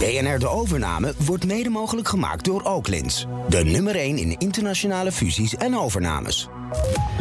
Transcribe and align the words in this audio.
BNR 0.00 0.38
De 0.38 0.48
Overname 0.48 1.14
wordt 1.16 1.44
mede 1.44 1.68
mogelijk 1.68 2.08
gemaakt 2.08 2.44
door 2.44 2.62
Oaklins. 2.62 3.26
De 3.48 3.64
nummer 3.64 3.96
1 3.96 4.18
in 4.18 4.36
internationale 4.38 5.12
fusies 5.12 5.56
en 5.56 5.78
overnames. 5.78 6.48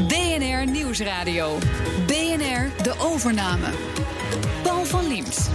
BNR 0.08 0.72
Nieuwsradio. 0.72 1.58
BNR 2.08 2.84
De 2.84 2.94
Overname. 2.98 3.68
Paul 4.64 4.86
van 4.86 5.08
Liemt. 5.08 5.50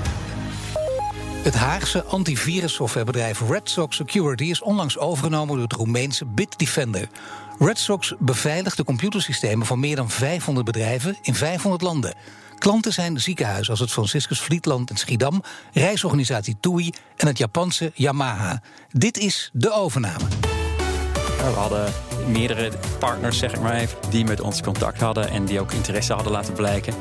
Het 1.42 1.54
Haagse 1.54 2.04
antivirussoftwarebedrijf 2.04 3.41
Red 3.48 3.70
Sox 3.70 3.96
Security 3.96 4.45
is 4.45 4.62
onlangs 4.62 4.98
overgenomen 4.98 5.54
door 5.54 5.64
het 5.64 5.72
Roemeense 5.72 6.25
Bitdefender. 6.25 7.09
Red 7.59 7.79
Sox 7.79 8.14
beveiligt 8.18 8.77
de 8.77 8.84
computersystemen 8.84 9.66
van 9.66 9.80
meer 9.80 9.96
dan 9.96 10.11
500 10.11 10.66
bedrijven 10.66 11.16
in 11.22 11.34
500 11.34 11.82
landen. 11.82 12.14
Klanten 12.64 12.92
zijn 12.92 13.20
ziekenhuizen 13.20 13.70
als 13.70 13.80
het 13.80 13.92
Franciscus 13.92 14.40
Vlietland 14.40 14.90
in 14.90 14.96
Schiedam, 14.96 15.42
reisorganisatie 15.72 16.56
TUI 16.60 16.92
en 17.16 17.26
het 17.26 17.38
Japanse 17.38 17.92
Yamaha. 17.94 18.62
Dit 18.91 19.18
is 19.18 19.50
de 19.52 19.72
overname. 19.72 20.24
We 21.36 21.42
hadden 21.42 21.92
meerdere 22.27 22.72
partners, 22.98 23.38
zeg 23.38 23.52
ik 23.52 23.60
maar 23.60 23.74
even, 23.74 23.98
die 24.10 24.24
met 24.24 24.41
ons 24.41 24.62
contact 24.62 25.00
hadden 25.00 25.30
en 25.30 25.45
die 25.45 25.60
ook 25.60 25.72
interesse 25.72 26.12
hadden 26.12 26.32
laten 26.32 26.55
blijken. 26.55 26.95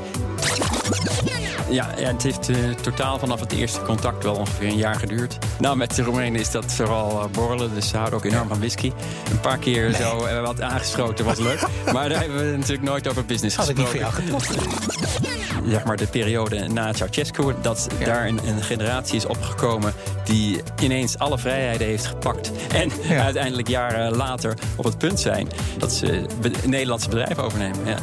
Ja, 1.73 1.89
ja 1.97 2.07
het 2.07 2.23
heeft 2.23 2.49
uh, 2.49 2.57
totaal 2.81 3.19
vanaf 3.19 3.39
het 3.39 3.51
eerste 3.51 3.81
contact 3.81 4.23
wel 4.23 4.35
ongeveer 4.35 4.67
een 4.67 4.77
jaar 4.77 4.95
geduurd. 4.95 5.37
Nou, 5.59 5.77
met 5.77 5.95
de 5.95 6.03
Roemenen 6.03 6.39
is 6.39 6.51
dat 6.51 6.73
vooral 6.73 7.23
uh, 7.23 7.29
borrelen, 7.31 7.73
dus 7.73 7.89
ze 7.89 7.97
houden 7.97 8.19
ook 8.19 8.25
enorm 8.25 8.47
van 8.47 8.57
whisky. 8.57 8.91
Een 9.31 9.39
paar 9.39 9.57
keer 9.57 9.89
nee. 9.89 10.01
zo 10.01 10.25
uh, 10.25 10.41
wat 10.41 10.61
aangeschoten 10.61 11.25
was 11.25 11.39
leuk. 11.39 11.67
maar 11.93 12.09
daar 12.09 12.19
hebben 12.19 12.51
we 12.51 12.57
natuurlijk 12.57 12.83
nooit 12.83 13.07
over 13.07 13.25
business 13.25 13.55
Had 13.55 13.65
gesproken. 13.65 13.95
ik 13.95 14.03
niet 14.03 14.13
voor 14.13 14.31
jou 14.31 14.43
getocht. 14.43 14.71
Zeg 15.69 15.83
maar 15.83 15.97
de 15.97 16.07
periode 16.07 16.67
na 16.67 16.93
Ceausescu, 16.93 17.53
dat 17.61 17.87
ja. 17.99 18.05
daar 18.05 18.27
een, 18.27 18.39
een, 18.47 18.63
generatie 18.63 19.15
is 19.15 19.25
opgekomen 19.25 19.93
die 20.23 20.61
ineens 20.81 21.17
alle 21.17 21.37
vrijheden 21.37 21.87
heeft 21.87 22.05
gepakt. 22.05 22.51
En 22.73 22.91
ja. 23.01 23.23
uiteindelijk 23.23 23.67
jaren 23.67 24.15
later 24.15 24.57
op 24.75 24.83
het 24.83 24.97
punt 24.97 25.19
zijn 25.19 25.47
dat 25.77 25.93
ze 25.93 26.25
be 26.41 26.51
Nederlandse 26.65 27.09
bedrijven 27.09 27.43
overnemen. 27.43 27.85
Ja. 27.85 27.97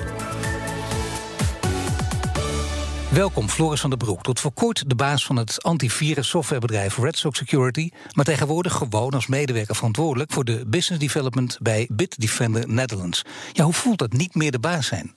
Welkom, 3.14 3.48
Floris 3.48 3.80
van 3.80 3.90
der 3.90 3.98
Broek. 3.98 4.22
Tot 4.22 4.40
voor 4.40 4.52
kort 4.52 4.88
de 4.88 4.94
baas 4.94 5.26
van 5.26 5.36
het 5.36 5.62
antivirus 5.62 6.28
softwarebedrijf 6.28 6.98
Red 6.98 7.18
Sox 7.18 7.38
Security, 7.38 7.90
maar 8.12 8.24
tegenwoordig 8.24 8.72
gewoon 8.72 9.10
als 9.10 9.26
medewerker 9.26 9.74
verantwoordelijk 9.74 10.32
voor 10.32 10.44
de 10.44 10.64
business 10.66 11.04
development 11.04 11.58
bij 11.62 11.88
Bitdefender 11.92 12.68
Netherlands. 12.68 13.24
Ja, 13.52 13.64
hoe 13.64 13.72
voelt 13.72 13.98
dat 13.98 14.12
niet 14.12 14.34
meer 14.34 14.50
de 14.50 14.58
baas 14.58 14.86
zijn? 14.86 15.14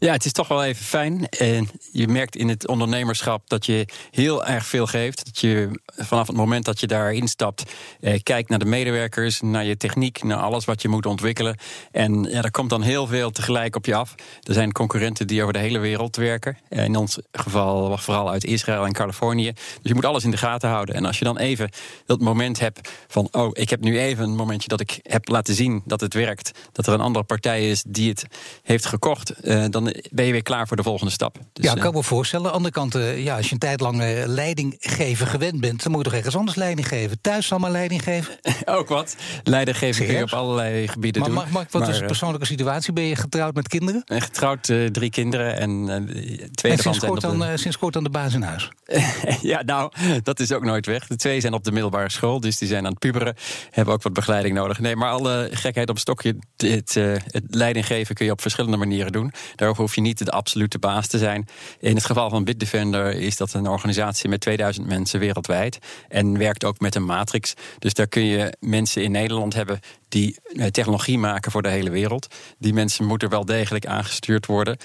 Ja, 0.00 0.12
het 0.12 0.24
is 0.24 0.32
toch 0.32 0.48
wel 0.48 0.64
even 0.64 0.84
fijn. 0.84 1.28
En 1.28 1.68
je 1.92 2.08
merkt 2.08 2.36
in 2.36 2.48
het 2.48 2.68
ondernemerschap 2.68 3.48
dat 3.48 3.66
je 3.66 3.86
heel 4.10 4.46
erg 4.46 4.66
veel 4.66 4.86
geeft. 4.86 5.24
Dat 5.24 5.38
je 5.38 5.80
vanaf 5.96 6.26
het 6.26 6.36
moment 6.36 6.64
dat 6.64 6.80
je 6.80 6.86
daar 6.86 7.12
instapt, 7.12 7.64
eh, 8.00 8.20
kijkt 8.22 8.48
naar 8.48 8.58
de 8.58 8.64
medewerkers, 8.64 9.40
naar 9.40 9.64
je 9.64 9.76
techniek, 9.76 10.22
naar 10.22 10.38
alles 10.38 10.64
wat 10.64 10.82
je 10.82 10.88
moet 10.88 11.06
ontwikkelen. 11.06 11.56
En 11.92 12.22
ja, 12.22 12.42
er 12.42 12.50
komt 12.50 12.70
dan 12.70 12.82
heel 12.82 13.06
veel 13.06 13.30
tegelijk 13.30 13.76
op 13.76 13.86
je 13.86 13.94
af. 13.94 14.14
Er 14.42 14.54
zijn 14.54 14.72
concurrenten 14.72 15.26
die 15.26 15.40
over 15.40 15.52
de 15.52 15.58
hele 15.58 15.78
wereld 15.78 16.16
werken. 16.16 16.58
In 16.68 16.96
ons 16.96 17.18
geval 17.32 17.98
vooral 17.98 18.30
uit 18.30 18.44
Israël 18.44 18.84
en 18.84 18.92
Californië. 18.92 19.52
Dus 19.52 19.78
je 19.82 19.94
moet 19.94 20.04
alles 20.04 20.24
in 20.24 20.30
de 20.30 20.36
gaten 20.36 20.68
houden. 20.68 20.94
En 20.94 21.04
als 21.04 21.18
je 21.18 21.24
dan 21.24 21.38
even 21.38 21.70
dat 22.06 22.20
moment 22.20 22.60
hebt 22.60 22.90
van, 23.08 23.28
oh, 23.30 23.50
ik 23.52 23.70
heb 23.70 23.80
nu 23.80 23.98
even 23.98 24.24
een 24.24 24.36
momentje 24.36 24.68
dat 24.68 24.80
ik 24.80 24.98
heb 25.02 25.28
laten 25.28 25.54
zien 25.54 25.82
dat 25.84 26.00
het 26.00 26.14
werkt. 26.14 26.50
Dat 26.72 26.86
er 26.86 26.92
een 26.92 27.00
andere 27.00 27.24
partij 27.24 27.70
is 27.70 27.84
die 27.86 28.08
het 28.08 28.24
heeft 28.62 28.86
gekocht. 28.86 29.34
Uh, 29.42 29.64
dan 29.70 29.88
ben 30.10 30.24
je 30.24 30.32
weer 30.32 30.42
klaar 30.42 30.66
voor 30.66 30.76
de 30.76 30.82
volgende 30.82 31.12
stap. 31.12 31.38
Dus, 31.52 31.64
ja, 31.64 31.74
ik 31.74 31.80
kan 31.80 31.92
me 31.92 32.02
voorstellen. 32.02 32.46
Aan 32.46 32.50
de 32.50 32.56
andere 32.56 32.74
kant, 32.74 32.96
uh, 32.96 33.24
ja, 33.24 33.36
als 33.36 33.46
je 33.46 33.52
een 33.52 33.58
tijd 33.58 33.80
lang 33.80 34.02
uh, 34.02 34.26
leiding 34.26 34.76
geven 34.78 35.26
gewend 35.26 35.60
bent, 35.60 35.82
dan 35.82 35.92
moet 35.92 36.04
je 36.04 36.10
toch 36.10 36.18
ergens 36.18 36.36
anders 36.36 36.56
leiding 36.56 36.88
geven. 36.88 37.20
Thuis 37.20 37.50
allemaal 37.50 37.70
leiding 37.70 38.02
geven? 38.02 38.38
Ook 38.64 38.88
wat. 38.88 39.16
Leiding 39.44 39.78
geven 39.78 40.06
kun 40.06 40.14
je 40.14 40.22
op 40.22 40.32
allerlei 40.32 40.88
gebieden 40.88 41.20
maar, 41.20 41.30
doen. 41.30 41.38
Maar, 41.38 41.48
maar 41.52 41.66
wat 41.70 41.80
maar, 41.80 41.90
is 41.90 42.00
een 42.00 42.06
persoonlijke 42.06 42.46
situatie? 42.46 42.92
Ben 42.92 43.04
je 43.04 43.16
getrouwd 43.16 43.54
met 43.54 43.68
kinderen? 43.68 44.02
Getrouwd, 44.06 44.68
uh, 44.68 44.86
drie 44.86 45.10
kinderen 45.10 45.58
en 45.58 46.06
twee 46.52 46.72
en 46.72 46.78
sinds 46.78 46.98
kort, 46.98 47.20
dan, 47.20 47.38
de... 47.38 47.56
sinds 47.56 47.78
kort 47.78 47.92
dan 47.92 48.02
de 48.04 48.10
baas 48.10 48.34
in 48.34 48.42
huis? 48.42 48.70
ja, 49.52 49.62
nou, 49.62 49.92
dat 50.22 50.40
is 50.40 50.52
ook 50.52 50.64
nooit 50.64 50.86
weg. 50.86 51.06
De 51.06 51.16
twee 51.16 51.40
zijn 51.40 51.52
op 51.52 51.64
de 51.64 51.72
middelbare 51.72 52.10
school, 52.10 52.40
dus 52.40 52.58
die 52.58 52.68
zijn 52.68 52.84
aan 52.84 52.90
het 52.90 52.98
puberen. 52.98 53.34
Hebben 53.70 53.94
ook 53.94 54.02
wat 54.02 54.12
begeleiding 54.12 54.54
nodig. 54.54 54.78
Nee, 54.78 54.96
maar 54.96 55.10
alle 55.10 55.48
gekheid 55.52 55.88
op 55.88 55.98
stokje, 55.98 56.36
het, 56.56 56.94
het 56.94 57.44
leiding 57.50 57.86
geven 57.86 58.14
kun 58.14 58.26
je 58.26 58.32
op 58.32 58.40
verschillende 58.40 58.76
manieren 58.76 59.12
doen. 59.12 59.32
Hoef 59.80 59.94
je 59.94 60.00
niet 60.00 60.24
de 60.24 60.30
absolute 60.30 60.78
baas 60.78 61.06
te 61.06 61.18
zijn. 61.18 61.48
In 61.78 61.94
het 61.94 62.04
geval 62.04 62.30
van 62.30 62.44
Bitdefender 62.44 63.14
is 63.14 63.36
dat 63.36 63.52
een 63.52 63.68
organisatie 63.68 64.28
met 64.28 64.40
2000 64.40 64.86
mensen 64.86 65.20
wereldwijd. 65.20 65.78
En 66.08 66.38
werkt 66.38 66.64
ook 66.64 66.80
met 66.80 66.94
een 66.94 67.04
matrix. 67.04 67.54
Dus 67.78 67.94
daar 67.94 68.06
kun 68.06 68.24
je 68.24 68.54
mensen 68.60 69.02
in 69.02 69.10
Nederland 69.10 69.54
hebben 69.54 69.80
die 70.10 70.36
technologie 70.70 71.18
maken 71.18 71.52
voor 71.52 71.62
de 71.62 71.68
hele 71.68 71.90
wereld. 71.90 72.34
Die 72.58 72.72
mensen 72.72 73.06
moeten 73.06 73.28
wel 73.28 73.44
degelijk 73.44 73.86
aangestuurd 73.86 74.46
worden. 74.46 74.76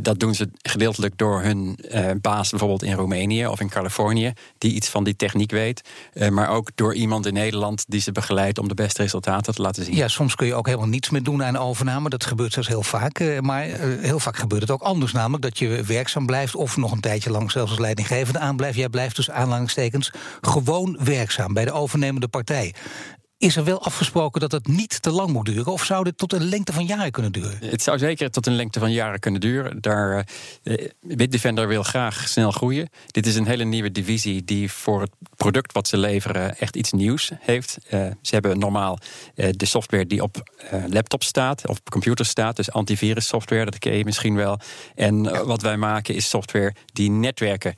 Dat 0.00 0.18
doen 0.18 0.34
ze 0.34 0.50
gedeeltelijk 0.62 1.18
door 1.18 1.42
hun 1.42 1.78
baas 2.20 2.50
bijvoorbeeld 2.50 2.82
in 2.82 2.92
Roemenië 2.92 3.46
of 3.46 3.60
in 3.60 3.68
Californië, 3.68 4.32
die 4.58 4.72
iets 4.72 4.88
van 4.88 5.04
die 5.04 5.16
techniek 5.16 5.50
weet. 5.50 5.88
Maar 6.30 6.48
ook 6.48 6.70
door 6.74 6.94
iemand 6.94 7.26
in 7.26 7.32
Nederland 7.32 7.84
die 7.88 8.00
ze 8.00 8.12
begeleidt 8.12 8.58
om 8.58 8.68
de 8.68 8.74
beste 8.74 9.02
resultaten 9.02 9.54
te 9.54 9.62
laten 9.62 9.84
zien. 9.84 9.94
Ja, 9.94 10.08
soms 10.08 10.34
kun 10.34 10.46
je 10.46 10.54
ook 10.54 10.66
helemaal 10.66 10.88
niets 10.88 11.10
meer 11.10 11.22
doen 11.22 11.44
aan 11.44 11.56
overname. 11.56 12.08
Dat 12.08 12.26
gebeurt 12.26 12.52
zelfs 12.52 12.68
heel 12.68 12.82
vaak. 12.82 13.40
Maar 13.40 13.62
heel 14.00 14.20
vaak 14.20 14.36
gebeurt 14.36 14.62
het 14.62 14.70
ook 14.70 14.82
anders, 14.82 15.12
namelijk 15.12 15.42
dat 15.42 15.58
je 15.58 15.82
werkzaam 15.86 16.26
blijft 16.26 16.54
of 16.54 16.76
nog 16.76 16.92
een 16.92 17.00
tijdje 17.00 17.30
lang 17.30 17.50
zelfs 17.50 17.70
als 17.70 17.80
leidinggevende 17.80 18.38
aanblijft. 18.38 18.76
Jij 18.76 18.88
blijft 18.88 19.16
dus 19.16 19.30
aanhalingstekens 19.30 20.12
gewoon 20.40 20.98
werkzaam 21.04 21.54
bij 21.54 21.64
de 21.64 21.72
overnemende 21.72 22.28
partij. 22.28 22.74
Is 23.38 23.56
er 23.56 23.64
wel 23.64 23.82
afgesproken 23.82 24.40
dat 24.40 24.52
het 24.52 24.66
niet 24.66 25.02
te 25.02 25.10
lang 25.10 25.30
moet 25.30 25.46
duren? 25.46 25.72
Of 25.72 25.84
zou 25.84 26.04
dit 26.04 26.18
tot 26.18 26.32
een 26.32 26.44
lengte 26.44 26.72
van 26.72 26.86
jaren 26.86 27.10
kunnen 27.10 27.32
duren? 27.32 27.58
Het 27.60 27.82
zou 27.82 27.98
zeker 27.98 28.30
tot 28.30 28.46
een 28.46 28.54
lengte 28.54 28.78
van 28.78 28.92
jaren 28.92 29.20
kunnen 29.20 29.40
duren. 29.40 29.80
Daar, 29.80 30.28
uh, 30.62 30.88
Bitdefender 31.00 31.68
wil 31.68 31.82
graag 31.82 32.28
snel 32.28 32.50
groeien. 32.50 32.88
Dit 33.06 33.26
is 33.26 33.36
een 33.36 33.46
hele 33.46 33.64
nieuwe 33.64 33.92
divisie 33.92 34.44
die 34.44 34.72
voor 34.72 35.00
het 35.00 35.10
product 35.36 35.72
wat 35.72 35.88
ze 35.88 35.98
leveren 35.98 36.58
echt 36.58 36.76
iets 36.76 36.92
nieuws 36.92 37.30
heeft. 37.40 37.78
Uh, 37.90 38.06
ze 38.22 38.34
hebben 38.34 38.58
normaal 38.58 38.98
uh, 39.34 39.48
de 39.50 39.66
software 39.66 40.06
die 40.06 40.22
op 40.22 40.50
laptops 40.88 41.26
staat, 41.26 41.68
of 41.68 41.78
op 41.78 41.90
computers 41.90 42.28
staat. 42.28 42.56
Dus 42.56 42.70
antivirus 42.70 43.26
software, 43.26 43.64
dat 43.64 43.78
ken 43.78 43.96
je 43.96 44.04
misschien 44.04 44.34
wel. 44.34 44.58
En 44.94 45.22
ja. 45.22 45.44
wat 45.44 45.62
wij 45.62 45.76
maken 45.76 46.14
is 46.14 46.28
software 46.28 46.74
die 46.92 47.10
netwerken 47.10 47.74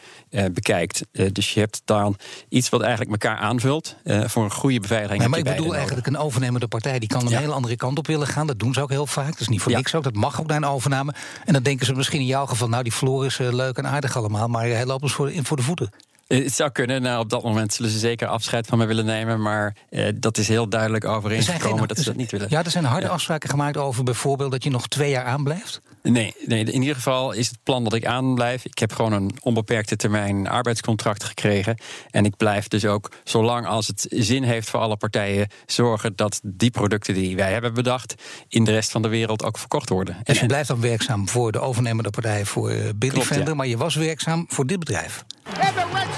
bekijkt. 0.53 1.03
dus 1.33 1.55
je 1.55 1.61
hebt 1.61 1.83
dan 1.85 2.17
iets 2.49 2.69
wat 2.69 2.81
eigenlijk 2.81 3.11
elkaar 3.11 3.39
aanvult 3.39 3.97
voor 4.05 4.45
een 4.45 4.53
goede 4.53 4.81
beveiliging. 4.81 5.21
Nee, 5.21 5.50
ik 5.51 5.57
bedoel 5.57 5.75
eigenlijk 5.77 6.07
een 6.07 6.19
overnemende 6.19 6.69
partij 6.69 6.99
die 6.99 7.09
kan 7.09 7.21
een 7.21 7.29
ja. 7.29 7.39
hele 7.39 7.53
andere 7.53 7.77
kant 7.77 7.99
op 7.99 8.07
willen 8.07 8.27
gaan. 8.27 8.47
Dat 8.47 8.59
doen 8.59 8.75
ze 8.75 8.81
ook 8.81 8.91
heel 8.91 9.07
vaak. 9.07 9.31
Dat 9.31 9.41
is 9.41 9.49
niet 9.49 9.61
voor 9.61 9.71
ja. 9.71 9.77
niks 9.79 9.95
ook. 9.95 10.03
Dat 10.03 10.15
mag 10.15 10.41
ook 10.41 10.47
naar 10.47 10.57
een 10.57 10.65
overname. 10.65 11.15
En 11.45 11.53
dan 11.53 11.63
denken 11.63 11.87
ze 11.87 11.95
misschien 11.95 12.21
in 12.21 12.27
jouw 12.27 12.47
geval, 12.47 12.69
nou 12.69 12.83
die 12.83 12.93
Floor 12.93 13.25
is 13.25 13.39
uh, 13.39 13.53
leuk 13.53 13.77
en 13.77 13.87
aardig 13.87 14.17
allemaal, 14.17 14.49
maar 14.49 14.63
hij 14.63 14.87
loopt 14.87 15.03
ons 15.03 15.13
voor, 15.13 15.31
in 15.31 15.45
voor 15.45 15.57
de 15.57 15.63
voeten. 15.63 15.91
Het 16.39 16.55
zou 16.55 16.71
kunnen. 16.71 17.03
Nou, 17.03 17.21
op 17.21 17.31
dat 17.31 17.43
moment 17.43 17.73
zullen 17.75 17.91
ze 17.91 17.99
zeker 17.99 18.29
afscheid 18.29 18.67
van 18.67 18.79
me 18.79 18.87
willen 18.87 19.05
nemen. 19.05 19.43
Maar 19.43 19.77
eh, 19.89 20.09
dat 20.15 20.39
is 20.39 20.49
heel 20.49 20.69
duidelijk 20.69 21.05
overeengekomen 21.05 21.79
geen, 21.79 21.87
dat 21.87 21.99
ze 21.99 22.05
dat 22.05 22.17
niet 22.17 22.31
willen. 22.31 22.47
Ja, 22.51 22.65
er 22.65 22.71
zijn 22.71 22.85
harde 22.85 23.07
ja. 23.07 23.13
afspraken 23.13 23.49
gemaakt 23.49 23.77
over 23.77 24.05
bijvoorbeeld 24.05 24.51
dat 24.51 24.65
je 24.65 24.71
nog 24.71 24.89
twee 24.89 25.11
jaar 25.11 25.25
aanblijft. 25.25 25.81
Nee, 26.03 26.35
nee, 26.47 26.65
in 26.65 26.81
ieder 26.81 26.95
geval 26.95 27.33
is 27.33 27.49
het 27.49 27.59
plan 27.63 27.85
dat 27.85 27.93
ik 27.93 28.07
aanblijf. 28.07 28.65
Ik 28.65 28.79
heb 28.79 28.93
gewoon 28.93 29.13
een 29.13 29.31
onbeperkte 29.41 29.97
termijn 29.97 30.49
arbeidscontract 30.49 31.25
gekregen. 31.25 31.77
En 32.11 32.25
ik 32.25 32.37
blijf 32.37 32.69
dus 32.69 32.85
ook, 32.85 33.11
zolang 33.25 33.67
als 33.67 33.87
het 33.87 34.07
zin 34.11 34.43
heeft 34.43 34.71
voor 34.71 34.81
alle 34.81 34.97
partijen, 34.97 35.49
zorgen 35.67 36.17
dat 36.17 36.41
die 36.45 36.71
producten 36.71 37.15
die 37.15 37.37
wij 37.37 37.53
hebben 37.53 37.75
bedacht 37.75 38.15
in 38.49 38.65
de 38.65 38.73
rest 38.73 38.91
van 38.91 39.03
de 39.03 39.09
wereld 39.09 39.45
ook 39.45 39.59
verkocht 39.59 39.89
worden. 39.89 40.17
Dus 40.23 40.41
je 40.41 40.47
blijft 40.47 40.69
dan 40.69 40.81
werkzaam 40.81 41.29
voor 41.29 41.53
de 41.53 41.61
overnemende 41.61 42.11
partij 42.11 42.45
voor 42.45 42.73
Bitdefender, 42.97 43.49
ja. 43.49 43.55
maar 43.55 43.67
je 43.67 43.77
was 43.77 43.95
werkzaam 43.95 44.45
voor 44.49 44.67
dit 44.67 44.79
bedrijf. 44.79 45.25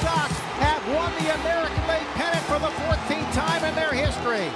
Sox 0.04 0.30
have 0.66 0.82
won 0.94 1.10
the 1.20 1.28
American 1.40 1.84
League 1.92 2.10
pennant 2.20 2.44
for 2.50 2.58
the 2.66 2.72
14th 2.82 3.30
time 3.42 3.62
in 3.68 3.74
their 3.74 3.94
history. 4.04 4.46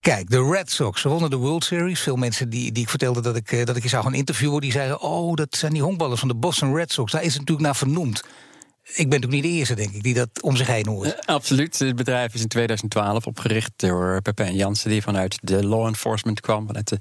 Kijk, 0.00 0.30
de 0.30 0.50
Red 0.50 0.70
Sox, 0.70 1.02
wonnen 1.02 1.30
de 1.30 1.36
World 1.36 1.64
Series. 1.64 2.00
Veel 2.00 2.16
mensen 2.16 2.50
die, 2.50 2.72
die 2.72 2.82
ik 2.82 2.88
vertelde 2.88 3.20
dat 3.20 3.36
ik, 3.36 3.66
dat 3.66 3.76
ik 3.76 3.82
je 3.82 3.88
zou 3.88 4.02
gaan 4.02 4.14
interviewen... 4.14 4.60
die 4.60 4.72
zeiden, 4.72 5.00
oh, 5.00 5.34
dat 5.34 5.56
zijn 5.56 5.72
die 5.72 5.82
honkballers 5.82 6.20
van 6.20 6.28
de 6.28 6.34
Boston 6.34 6.74
Red 6.74 6.92
Sox. 6.92 7.12
Daar 7.12 7.22
is 7.22 7.28
het 7.28 7.38
natuurlijk 7.38 7.66
naar 7.66 7.76
vernoemd. 7.76 8.22
Ik 8.84 9.08
ben 9.08 9.20
natuurlijk 9.20 9.32
niet 9.32 9.52
de 9.52 9.58
eerste, 9.58 9.74
denk 9.74 9.90
ik, 9.90 10.02
die 10.02 10.14
dat 10.14 10.28
om 10.40 10.56
zich 10.56 10.66
heen 10.66 10.86
hoort. 10.86 11.06
Uh, 11.06 11.12
absoluut. 11.24 11.78
Het 11.78 11.96
bedrijf 11.96 12.34
is 12.34 12.40
in 12.40 12.48
2012 12.48 13.26
opgericht 13.26 13.72
door 13.76 14.22
Pepijn 14.22 14.54
Jansen... 14.54 14.90
die 14.90 15.02
vanuit 15.02 15.38
de 15.42 15.66
law 15.66 15.86
enforcement 15.86 16.40
kwam, 16.40 16.66
vanuit 16.66 16.88
de 16.88 16.96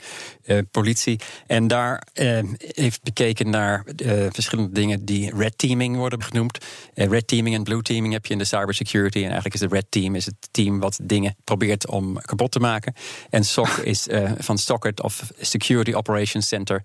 uh, 0.46 0.60
politie. 0.72 1.20
En 1.48 1.68
daar 1.68 2.04
uh, 2.14 2.40
heeft 2.58 3.04
bekeken 3.04 3.50
naar 3.50 3.86
verschillende 4.30 4.72
dingen 4.72 5.06
die 5.06 5.36
red 5.36 5.58
teaming 5.58 5.96
worden 5.96 6.24
genoemd. 6.24 6.66
red 6.94 7.28
teaming 7.28 7.56
en 7.56 7.64
blue 7.64 7.82
teaming 7.82 8.14
heb 8.14 8.26
je 8.26 8.34
in 8.34 8.40
de 8.40 8.46
cybersecurity. 8.46 9.18
En 9.18 9.24
eigenlijk 9.24 9.54
is 9.54 9.60
de 9.60 9.68
red 9.68 9.86
team 9.90 10.16
is 10.16 10.26
het 10.26 10.48
team 10.52 10.80
wat 10.80 11.00
dingen 11.04 11.36
probeert 11.44 11.88
om 11.88 12.22
kapot 12.22 12.52
te 12.52 12.60
maken. 12.60 12.94
En 13.30 13.46
SOC 13.46 13.68
is 13.94 14.08
van 14.38 14.58
Socket 14.58 15.02
of 15.02 15.32
Security 15.40 15.94
Operations 15.94 16.48
Center. 16.48 16.84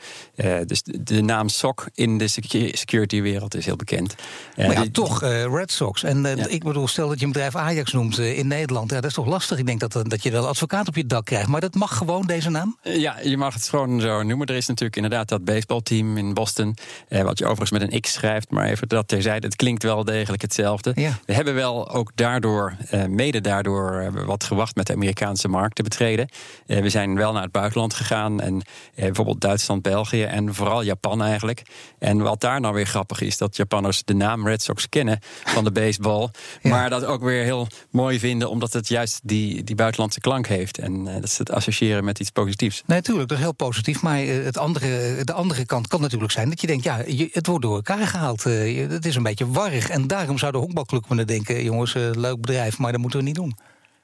dus 0.66 0.82
de, 0.82 1.22
naam 1.22 1.48
SOC 1.48 1.88
in 1.94 2.18
de 2.18 2.28
security-wereld 2.72 3.54
is 3.54 3.64
heel 3.64 3.76
bekend. 3.76 4.14
Maar 4.56 4.85
Maar 4.86 4.94
toch, 4.94 5.20
Red 5.54 5.72
Sox. 5.72 6.02
En 6.02 6.50
ik 6.50 6.64
bedoel, 6.64 6.88
stel 6.88 7.08
dat 7.08 7.18
je 7.18 7.26
een 7.26 7.32
bedrijf 7.32 7.56
Ajax 7.56 7.92
noemt 7.92 8.18
in 8.18 8.46
Nederland. 8.46 8.90
Ja, 8.90 8.96
dat 9.00 9.10
is 9.10 9.16
toch 9.16 9.26
lastig? 9.26 9.58
Ik 9.58 9.66
denk 9.66 9.80
dat, 9.80 9.92
dat 9.92 10.22
je 10.22 10.30
wel 10.30 10.48
advocaat 10.48 10.88
op 10.88 10.96
je 10.96 11.06
dak 11.06 11.24
krijgt. 11.24 11.48
Maar 11.48 11.60
dat 11.60 11.74
mag 11.74 11.96
gewoon, 11.96 12.26
deze 12.26 12.50
naam? 12.50 12.78
Ja, 12.82 13.16
je 13.22 13.36
mag 13.36 13.54
het 13.54 13.68
gewoon 13.68 14.00
zo 14.00 14.22
noemen. 14.22 14.46
Er 14.46 14.54
is 14.54 14.66
natuurlijk 14.66 14.96
inderdaad 14.96 15.28
dat 15.28 15.44
baseballteam 15.44 16.16
in 16.16 16.34
Boston. 16.34 16.76
wat 17.08 17.38
je 17.38 17.44
overigens 17.44 17.70
met 17.70 17.92
een 17.92 18.00
X 18.00 18.12
schrijft. 18.12 18.50
Maar 18.50 18.66
even 18.66 18.88
dat 18.88 19.08
terzijde, 19.08 19.46
het 19.46 19.56
klinkt 19.56 19.82
wel 19.82 20.04
degelijk 20.04 20.42
hetzelfde. 20.42 20.92
We 21.24 21.32
hebben 21.32 21.54
wel 21.54 21.90
ook 21.90 22.10
daardoor, 22.14 22.76
mede 23.08 23.40
daardoor, 23.40 24.12
wat 24.26 24.44
gewacht 24.44 24.76
met 24.76 24.86
de 24.86 24.92
Amerikaanse 24.92 25.48
markt 25.48 25.74
te 25.76 25.82
betreden. 25.82 26.28
we 26.66 26.90
zijn 26.90 27.16
wel 27.16 27.32
naar 27.32 27.42
het 27.42 27.52
buitenland 27.52 27.94
gegaan. 27.94 28.40
En 28.40 28.62
bijvoorbeeld 28.94 29.40
Duitsland, 29.40 29.82
België 29.82 30.22
en 30.22 30.54
vooral 30.54 30.82
Japan 30.82 31.22
eigenlijk. 31.22 31.62
En 31.98 32.18
wat 32.18 32.40
daar 32.40 32.60
nou 32.60 32.74
weer 32.74 32.86
grappig 32.86 33.20
is, 33.20 33.36
dat 33.36 33.56
Japanners 33.56 34.04
de 34.04 34.14
naam 34.14 34.46
Red 34.46 34.62
Sox 34.62 34.75
kennen 34.88 35.18
van 35.44 35.64
de 35.64 35.72
baseball. 35.72 36.28
Maar 36.62 36.90
dat 36.90 37.04
ook 37.04 37.22
weer 37.22 37.42
heel 37.42 37.68
mooi 37.90 38.18
vinden, 38.18 38.50
omdat 38.50 38.72
het 38.72 38.88
juist 38.88 39.20
die, 39.22 39.64
die 39.64 39.74
buitenlandse 39.74 40.20
klank 40.20 40.46
heeft. 40.46 40.78
En 40.78 41.06
uh, 41.06 41.14
dat 41.20 41.30
ze 41.30 41.36
het 41.38 41.50
associëren 41.50 42.04
met 42.04 42.20
iets 42.20 42.30
positiefs. 42.30 42.82
Nee, 42.86 42.98
natuurlijk, 42.98 43.28
dat 43.28 43.38
is 43.38 43.44
heel 43.44 43.54
positief. 43.54 44.02
Maar 44.02 44.24
uh, 44.24 44.44
het 44.44 44.58
andere, 44.58 45.24
de 45.24 45.32
andere 45.32 45.66
kant 45.66 45.86
kan 45.86 46.00
natuurlijk 46.00 46.32
zijn 46.32 46.48
dat 46.48 46.60
je 46.60 46.66
denkt, 46.66 46.84
ja, 46.84 47.02
je, 47.06 47.28
het 47.32 47.46
wordt 47.46 47.62
door 47.62 47.74
elkaar 47.74 48.06
gehaald. 48.06 48.46
Uh, 48.46 48.88
het 48.90 49.06
is 49.06 49.16
een 49.16 49.22
beetje 49.22 49.50
warrig. 49.50 49.88
En 49.88 50.06
daarom 50.06 50.38
zou 50.38 50.52
de 50.52 50.58
honkbalclub 50.58 51.06
kunnen 51.06 51.26
denken, 51.26 51.64
jongens, 51.64 51.92
leuk 51.94 52.40
bedrijf, 52.40 52.78
maar 52.78 52.92
dat 52.92 53.00
moeten 53.00 53.18
we 53.18 53.24
niet 53.24 53.34
doen. 53.34 53.56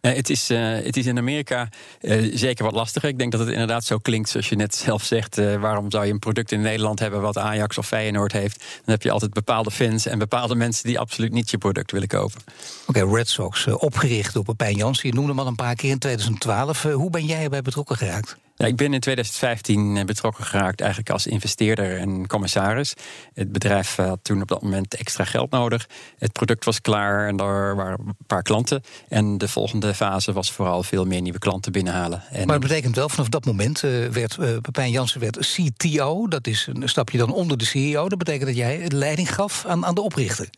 Uh, 0.06 0.12
het, 0.12 0.30
is, 0.30 0.50
uh, 0.50 0.58
het 0.60 0.96
is 0.96 1.06
in 1.06 1.18
Amerika 1.18 1.68
uh, 2.00 2.36
zeker 2.36 2.64
wat 2.64 2.74
lastiger. 2.74 3.08
Ik 3.08 3.18
denk 3.18 3.32
dat 3.32 3.40
het 3.40 3.50
inderdaad 3.50 3.84
zo 3.84 3.98
klinkt 3.98 4.28
zoals 4.28 4.48
je 4.48 4.56
net 4.56 4.74
zelf 4.74 5.04
zegt. 5.04 5.36
waarom 5.36 5.90
zou 5.90 6.06
je 6.06 6.12
een 6.12 6.18
product 6.18 6.52
in 6.52 6.60
Nederland 6.60 6.98
hebben 6.98 7.20
wat 7.20 7.38
Ajax 7.38 7.78
of 7.78 7.86
Feyenoord 7.86 8.32
heeft? 8.32 8.58
Dan 8.58 8.94
heb 8.94 9.02
je 9.02 9.10
altijd 9.10 9.32
bepaalde 9.32 9.70
fans 9.70 10.06
en 10.06 10.18
bepaalde 10.18 10.54
mensen 10.54 10.86
die 10.86 10.98
absoluut 10.98 11.32
niet 11.32 11.50
je 11.50 11.58
product 11.58 11.92
willen 11.92 12.08
kopen. 12.08 12.40
Oké, 12.86 13.04
Red 13.04 13.28
Sox, 13.28 13.66
opgericht 13.66 14.34
door 14.34 14.44
Pepijn 14.44 14.76
Jansen. 14.76 15.08
Je 15.08 15.14
noemde 15.14 15.30
hem 15.30 15.40
al 15.40 15.46
een 15.46 15.54
paar 15.54 15.74
keer 15.74 15.90
in 15.90 15.98
2012. 15.98 16.82
hoe 16.82 17.10
ben 17.10 17.26
jij 17.26 17.42
erbij 17.42 17.62
betrokken 17.62 17.96
geraakt? 17.96 18.36
Ik 18.66 18.76
ben 18.76 18.94
in 18.94 19.00
2015 19.00 19.96
eh, 19.96 20.04
betrokken 20.04 20.44
geraakt 20.44 20.80
eigenlijk 20.80 21.10
als 21.10 21.26
investeerder 21.26 21.98
en 21.98 22.26
commissaris. 22.26 22.94
Het 23.34 23.52
bedrijf 23.52 23.96
had 23.96 24.18
toen 24.22 24.42
op 24.42 24.48
dat 24.48 24.62
moment 24.62 24.94
extra 24.94 25.24
geld 25.24 25.50
nodig. 25.50 25.88
Het 26.18 26.32
product 26.32 26.64
was 26.64 26.80
klaar 26.80 27.28
en 27.28 27.38
er 27.38 27.76
waren 27.76 27.98
een 28.06 28.16
paar 28.26 28.42
klanten. 28.42 28.82
En 29.08 29.38
de 29.38 29.48
volgende 29.48 29.94
fase 29.94 30.32
was 30.32 30.52
vooral 30.52 30.82
veel 30.82 31.04
meer 31.04 31.20
nieuwe 31.20 31.38
klanten 31.38 31.72
binnenhalen. 31.72 32.22
En 32.30 32.46
maar 32.46 32.60
dat 32.60 32.68
betekent 32.68 32.96
wel, 32.96 33.08
vanaf 33.08 33.28
dat 33.28 33.44
moment 33.44 33.82
uh, 33.82 34.08
werd 34.08 34.36
Pepijn 34.62 34.90
Jansen 34.90 35.20
werd 35.20 35.38
CTO. 35.38 36.28
Dat 36.28 36.46
is 36.46 36.68
een 36.72 36.88
stapje 36.88 37.18
dan 37.18 37.32
onder 37.32 37.58
de 37.58 37.64
CEO. 37.64 38.08
Dat 38.08 38.18
betekent 38.18 38.46
dat 38.46 38.56
jij 38.56 38.88
leiding 38.88 39.34
gaf 39.34 39.64
aan, 39.66 39.86
aan 39.86 39.94
de 39.94 40.00
oprichter. 40.00 40.48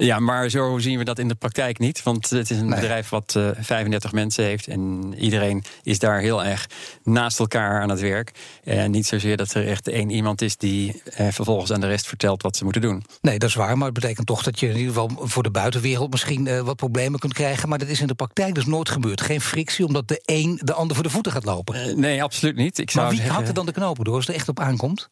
Ja, 0.00 0.18
maar 0.18 0.48
zo 0.48 0.78
zien 0.78 0.98
we 0.98 1.04
dat 1.04 1.18
in 1.18 1.28
de 1.28 1.34
praktijk 1.34 1.78
niet. 1.78 2.02
Want 2.02 2.30
het 2.30 2.50
is 2.50 2.58
een 2.58 2.68
bedrijf 2.68 3.08
wat 3.08 3.34
uh, 3.36 3.48
eh, 3.48 3.56
35 3.60 4.12
mensen 4.12 4.44
heeft. 4.44 4.66
En 4.66 5.14
iedereen 5.16 5.64
is 5.82 5.98
daar 5.98 6.20
heel 6.20 6.44
erg 6.44 6.66
naast 7.02 7.38
elkaar 7.38 7.80
aan 7.80 7.88
het 7.88 8.00
werk. 8.00 8.30
En 8.64 8.90
niet 8.90 9.06
zozeer 9.06 9.36
dat 9.36 9.54
er 9.54 9.68
echt 9.68 9.88
één 9.88 10.10
iemand 10.10 10.42
is 10.42 10.56
die 10.56 11.02
uh, 11.20 11.28
vervolgens 11.30 11.72
aan 11.72 11.80
de 11.80 11.86
rest 11.86 12.06
vertelt 12.06 12.42
wat 12.42 12.56
ze 12.56 12.64
moeten 12.64 12.82
doen. 12.82 13.04
Nee, 13.20 13.38
dat 13.38 13.48
is 13.48 13.54
waar. 13.54 13.76
Maar 13.76 13.86
het 13.86 14.00
betekent 14.00 14.26
toch 14.26 14.42
dat 14.42 14.60
je 14.60 14.66
in 14.66 14.76
ieder 14.76 14.92
geval 14.92 15.10
voor 15.16 15.42
de 15.42 15.50
buitenwereld 15.50 16.10
misschien 16.10 16.46
uh, 16.46 16.60
wat 16.60 16.76
problemen 16.76 17.20
kunt 17.20 17.34
krijgen. 17.34 17.68
Maar 17.68 17.78
dat 17.78 17.88
is 17.88 18.00
in 18.00 18.06
de 18.06 18.14
praktijk 18.14 18.54
dus 18.54 18.66
nooit 18.66 18.88
gebeurd. 18.88 19.20
Geen 19.20 19.40
frictie, 19.40 19.86
omdat 19.86 20.08
de 20.08 20.22
een 20.24 20.60
de 20.62 20.72
ander 20.72 20.94
voor 20.94 21.04
de 21.04 21.10
voeten 21.10 21.32
gaat 21.32 21.44
lopen. 21.44 22.00
nee, 22.00 22.22
absoluut 22.22 22.56
niet. 22.56 22.78
Ik 22.78 22.90
zou 22.90 23.04
maar 23.04 23.14
wie 23.14 23.20
zeggen... 23.20 23.36
hakt 23.36 23.48
er 23.48 23.54
dan 23.54 23.66
de 23.66 23.72
knopen 23.72 24.04
door 24.04 24.14
als 24.14 24.26
het 24.26 24.34
er 24.34 24.40
echt 24.40 24.48
op 24.48 24.60
aankomt? 24.60 25.10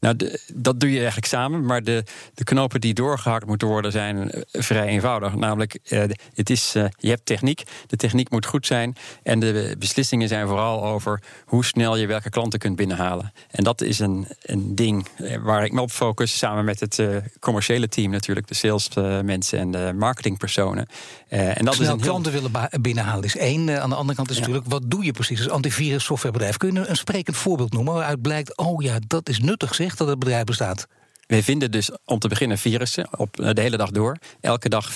Nou, 0.00 0.16
dat 0.54 0.80
doe 0.80 0.90
je 0.90 0.96
eigenlijk 0.96 1.26
samen. 1.26 1.64
Maar 1.64 1.82
de, 1.82 2.04
de 2.34 2.44
knopen 2.44 2.80
die 2.80 2.94
doorgehakt 2.94 3.46
moeten 3.46 3.68
worden 3.68 3.92
zijn 3.92 4.30
eh, 4.30 4.42
vrij 4.62 4.86
eenvoudig. 4.86 5.34
Namelijk, 5.34 5.78
uh, 5.88 6.02
het 6.34 6.50
is, 6.50 6.76
uh, 6.76 6.84
je 6.98 7.08
hebt 7.08 7.26
techniek. 7.26 7.62
De 7.86 7.96
techniek 7.96 8.30
moet 8.30 8.46
goed 8.46 8.66
zijn. 8.66 8.96
En 9.22 9.40
de 9.40 9.76
beslissingen 9.78 10.28
zijn 10.28 10.46
vooral 10.46 10.84
over 10.84 11.22
hoe 11.44 11.64
snel 11.64 11.96
je 11.96 12.06
welke 12.06 12.30
klanten 12.30 12.58
kunt 12.58 12.76
binnenhalen. 12.76 13.32
En 13.50 13.64
dat 13.64 13.80
is 13.80 13.98
een, 13.98 14.26
een 14.42 14.74
ding 14.74 15.08
waar 15.42 15.64
ik 15.64 15.72
me 15.72 15.80
op 15.80 15.90
focus. 15.90 16.38
Samen 16.38 16.64
met 16.64 16.80
het 16.80 17.02
commerciële 17.40 17.88
team 17.88 18.10
natuurlijk. 18.10 18.46
De 18.46 18.54
salesmensen 18.54 19.58
en 19.58 19.70
de 19.70 19.92
marketingpersonen. 19.96 20.86
en 21.28 21.64
dat 21.64 21.74
snel 21.74 21.86
is 21.86 21.92
een 21.92 22.00
klanten 22.00 22.32
willen 22.32 22.50
binnenhalen 22.80 23.24
is 23.24 23.36
één. 23.36 23.82
aan 23.82 23.90
de 23.90 23.96
andere 23.96 24.16
kant 24.16 24.30
is 24.30 24.38
natuurlijk, 24.38 24.66
wat 24.68 24.82
doe 24.86 25.04
je 25.04 25.12
precies 25.12 25.38
als 25.38 25.48
antivirus 25.48 26.04
softwarebedrijf? 26.04 26.56
Kun 26.56 26.72
je 26.72 26.88
een 26.88 26.96
sprekend 26.96 27.36
voorbeeld 27.36 27.72
noemen 27.72 27.94
waaruit 27.94 28.22
blijkt... 28.22 28.56
oh 28.56 28.82
ja, 28.82 28.98
dat 29.06 29.28
is 29.28 29.38
nuttig 29.38 29.74
zeg 29.74 29.89
dat 29.98 30.08
het 30.08 30.18
bedrijf 30.18 30.44
bestaat? 30.44 30.86
We 31.30 31.42
vinden 31.42 31.70
dus 31.70 31.90
om 32.04 32.18
te 32.18 32.28
beginnen 32.28 32.58
virussen 32.58 33.18
op 33.18 33.40
eh, 33.40 33.50
de 33.52 33.60
hele 33.60 33.76
dag 33.76 33.90
door. 33.90 34.16
Elke 34.40 34.68
dag 34.68 34.90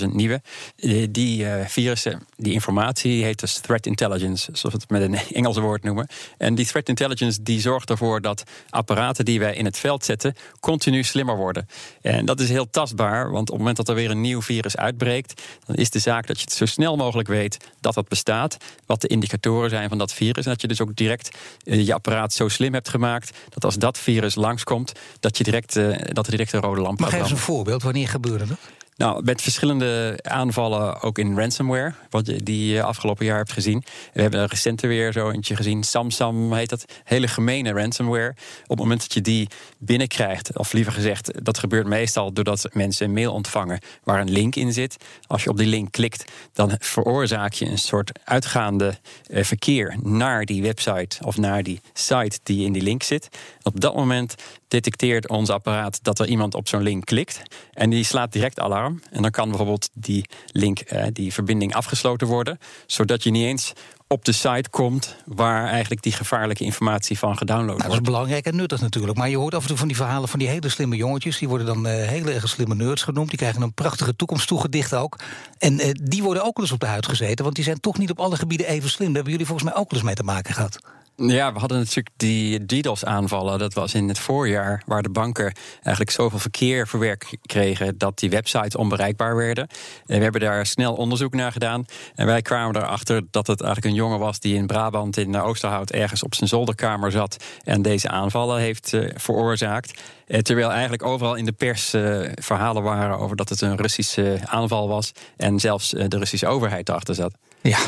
50.000 0.00 0.06
nieuwe. 0.12 0.42
Eh, 0.76 1.06
die 1.10 1.44
uh, 1.44 1.66
virussen, 1.66 2.22
die 2.36 2.52
informatie 2.52 3.24
heet 3.24 3.40
dus 3.40 3.58
threat 3.58 3.86
intelligence, 3.86 4.48
zoals 4.52 4.74
we 4.74 4.80
het 4.80 4.90
met 4.90 5.02
een 5.02 5.34
Engelse 5.36 5.60
woord 5.60 5.82
noemen. 5.82 6.08
En 6.38 6.54
die 6.54 6.66
threat 6.66 6.88
intelligence 6.88 7.42
die 7.42 7.60
zorgt 7.60 7.90
ervoor 7.90 8.20
dat 8.20 8.42
apparaten 8.70 9.24
die 9.24 9.38
wij 9.38 9.54
in 9.54 9.64
het 9.64 9.78
veld 9.78 10.04
zetten 10.04 10.34
continu 10.60 11.02
slimmer 11.02 11.36
worden. 11.36 11.68
En 12.02 12.24
dat 12.24 12.40
is 12.40 12.48
heel 12.48 12.70
tastbaar, 12.70 13.30
want 13.30 13.42
op 13.42 13.48
het 13.48 13.58
moment 13.58 13.76
dat 13.76 13.88
er 13.88 13.94
weer 13.94 14.10
een 14.10 14.20
nieuw 14.20 14.42
virus 14.42 14.76
uitbreekt, 14.76 15.42
dan 15.66 15.76
is 15.76 15.90
de 15.90 15.98
zaak 15.98 16.26
dat 16.26 16.36
je 16.36 16.44
het 16.44 16.52
zo 16.52 16.66
snel 16.66 16.96
mogelijk 16.96 17.28
weet 17.28 17.56
dat 17.80 17.94
dat 17.94 18.08
bestaat, 18.08 18.56
wat 18.86 19.00
de 19.00 19.08
indicatoren 19.08 19.70
zijn 19.70 19.88
van 19.88 19.98
dat 19.98 20.12
virus. 20.12 20.44
En 20.44 20.50
dat 20.50 20.60
je 20.60 20.68
dus 20.68 20.80
ook 20.80 20.96
direct 20.96 21.36
je 21.62 21.94
apparaat 21.94 22.32
zo 22.32 22.48
slim 22.48 22.72
hebt 22.72 22.88
gemaakt 22.88 23.36
dat 23.48 23.64
als 23.64 23.74
dat 23.74 23.98
virus 23.98 24.34
langskomt, 24.34 24.92
dat 25.20 25.38
je 25.38 25.44
direct 25.44 25.69
direct, 25.76 26.14
dat 26.14 26.24
er 26.24 26.30
direct 26.30 26.52
een 26.52 26.60
rode 26.60 26.80
lamp 26.80 27.00
Maar 27.00 27.10
geef 27.10 27.20
eens 27.20 27.30
een 27.30 27.36
voorbeeld. 27.36 27.82
Wanneer 27.82 28.08
gebeurde 28.08 28.46
dat? 28.46 28.58
Nou, 29.00 29.24
met 29.24 29.42
verschillende 29.42 30.18
aanvallen 30.22 31.02
ook 31.02 31.18
in 31.18 31.38
ransomware, 31.38 31.92
wat 32.10 32.26
je 32.26 32.42
die 32.42 32.82
afgelopen 32.82 33.24
jaar 33.26 33.36
hebt 33.36 33.52
gezien. 33.52 33.84
We 34.12 34.22
hebben 34.22 34.46
recenter 34.46 34.88
weer 34.88 35.12
zo 35.12 35.32
gezien, 35.40 35.82
Samsam 35.82 36.52
heet 36.52 36.68
dat. 36.68 36.84
Hele 37.04 37.28
gemene 37.28 37.72
ransomware. 37.72 38.34
Op 38.62 38.68
het 38.68 38.78
moment 38.78 39.00
dat 39.00 39.12
je 39.12 39.20
die 39.20 39.48
binnenkrijgt, 39.78 40.58
of 40.58 40.72
liever 40.72 40.92
gezegd, 40.92 41.44
dat 41.44 41.58
gebeurt 41.58 41.86
meestal 41.86 42.32
doordat 42.32 42.68
mensen 42.72 43.06
een 43.06 43.12
mail 43.12 43.32
ontvangen 43.32 43.78
waar 44.04 44.20
een 44.20 44.30
link 44.30 44.56
in 44.56 44.72
zit. 44.72 44.96
Als 45.26 45.44
je 45.44 45.50
op 45.50 45.56
die 45.56 45.66
link 45.66 45.92
klikt, 45.92 46.32
dan 46.52 46.72
veroorzaak 46.78 47.52
je 47.52 47.66
een 47.66 47.78
soort 47.78 48.12
uitgaande 48.24 48.98
eh, 49.26 49.44
verkeer 49.44 49.96
naar 50.02 50.44
die 50.44 50.62
website 50.62 51.16
of 51.24 51.36
naar 51.36 51.62
die 51.62 51.80
site 51.92 52.38
die 52.42 52.64
in 52.64 52.72
die 52.72 52.82
link 52.82 53.02
zit. 53.02 53.28
Op 53.62 53.80
dat 53.80 53.94
moment 53.94 54.34
detecteert 54.68 55.28
ons 55.28 55.50
apparaat 55.50 55.98
dat 56.02 56.18
er 56.18 56.26
iemand 56.26 56.54
op 56.54 56.68
zo'n 56.68 56.82
link 56.82 57.04
klikt. 57.04 57.42
En 57.72 57.90
die 57.90 58.04
slaat 58.04 58.32
direct 58.32 58.60
alarm. 58.60 58.89
En 59.10 59.22
dan 59.22 59.30
kan 59.30 59.48
bijvoorbeeld 59.48 59.88
die 59.92 60.24
link, 60.46 60.78
eh, 60.78 61.06
die 61.12 61.32
verbinding 61.32 61.74
afgesloten 61.74 62.26
worden. 62.26 62.58
Zodat 62.86 63.22
je 63.22 63.30
niet 63.30 63.44
eens 63.44 63.72
op 64.12 64.24
de 64.24 64.32
site 64.32 64.70
komt 64.70 65.16
waar 65.26 65.66
eigenlijk 65.66 66.02
die 66.02 66.12
gevaarlijke 66.12 66.64
informatie 66.64 67.18
van 67.18 67.36
gedownload 67.36 67.68
wordt. 67.68 67.82
Dat 67.82 67.92
is 67.92 68.00
belangrijk 68.00 68.46
en 68.46 68.56
nuttig 68.56 68.80
natuurlijk. 68.80 69.18
Maar 69.18 69.28
je 69.28 69.36
hoort 69.36 69.54
af 69.54 69.62
en 69.62 69.68
toe 69.68 69.76
van 69.76 69.88
die 69.88 69.96
verhalen 69.96 70.28
van 70.28 70.38
die 70.38 70.48
hele 70.48 70.68
slimme 70.68 70.96
jongetjes. 70.96 71.38
Die 71.38 71.48
worden 71.48 71.66
dan 71.66 71.86
uh, 71.86 71.92
hele 71.92 72.32
erg 72.32 72.48
slimme 72.48 72.74
nerds 72.74 73.02
genoemd. 73.02 73.28
Die 73.28 73.38
krijgen 73.38 73.62
een 73.62 73.74
prachtige 73.74 74.16
toekomst 74.16 74.46
toegedicht 74.46 74.94
ook. 74.94 75.18
En 75.58 75.80
uh, 75.80 75.90
die 76.02 76.22
worden 76.22 76.44
ook 76.44 76.56
wel 76.56 76.64
eens 76.64 76.74
op 76.74 76.80
de 76.80 76.86
huid 76.86 77.06
gezeten. 77.06 77.44
Want 77.44 77.56
die 77.56 77.64
zijn 77.64 77.80
toch 77.80 77.98
niet 77.98 78.10
op 78.10 78.20
alle 78.20 78.36
gebieden 78.36 78.66
even 78.66 78.90
slim. 78.90 79.06
Daar 79.06 79.14
hebben 79.14 79.32
jullie 79.32 79.46
volgens 79.46 79.68
mij 79.70 79.78
ook 79.78 79.90
wel 79.90 79.98
eens 79.98 80.08
mee 80.08 80.16
te 80.16 80.22
maken 80.22 80.54
gehad. 80.54 80.78
Ja, 81.26 81.52
we 81.52 81.58
hadden 81.58 81.78
natuurlijk 81.78 82.08
die 82.16 82.66
DDoS-aanvallen. 82.66 83.58
Dat 83.58 83.74
was 83.74 83.94
in 83.94 84.08
het 84.08 84.18
voorjaar, 84.18 84.82
waar 84.86 85.02
de 85.02 85.10
banken 85.10 85.52
eigenlijk 85.74 86.10
zoveel 86.10 86.38
verkeer 86.38 86.88
verwerkt 86.88 87.26
kregen 87.42 87.98
dat 87.98 88.18
die 88.18 88.30
websites 88.30 88.76
onbereikbaar 88.76 89.36
werden. 89.36 89.68
En 90.06 90.16
we 90.16 90.22
hebben 90.22 90.40
daar 90.40 90.66
snel 90.66 90.94
onderzoek 90.94 91.34
naar 91.34 91.52
gedaan. 91.52 91.84
En 92.14 92.26
wij 92.26 92.42
kwamen 92.42 92.76
erachter 92.76 93.22
dat 93.30 93.46
het 93.46 93.60
eigenlijk 93.60 93.94
een 93.94 94.00
jongen 94.00 94.18
was 94.18 94.40
die 94.40 94.54
in 94.54 94.66
Brabant, 94.66 95.16
in 95.16 95.36
Oosterhout, 95.36 95.90
ergens 95.90 96.22
op 96.22 96.34
zijn 96.34 96.48
zolderkamer 96.48 97.10
zat 97.10 97.44
en 97.64 97.82
deze 97.82 98.08
aanvallen 98.08 98.60
heeft 98.60 98.92
uh, 98.92 99.10
veroorzaakt. 99.14 100.00
Uh, 100.26 100.38
terwijl 100.38 100.70
eigenlijk 100.70 101.02
overal 101.02 101.34
in 101.34 101.44
de 101.44 101.52
pers 101.52 101.94
uh, 101.94 102.28
verhalen 102.34 102.82
waren 102.82 103.18
over 103.18 103.36
dat 103.36 103.48
het 103.48 103.60
een 103.60 103.76
Russische 103.76 104.40
aanval 104.44 104.88
was 104.88 105.12
en 105.36 105.58
zelfs 105.58 105.90
de 105.90 106.18
Russische 106.18 106.46
overheid 106.46 106.88
erachter 106.88 107.14
zat. 107.14 107.34
Ja, 107.62 107.78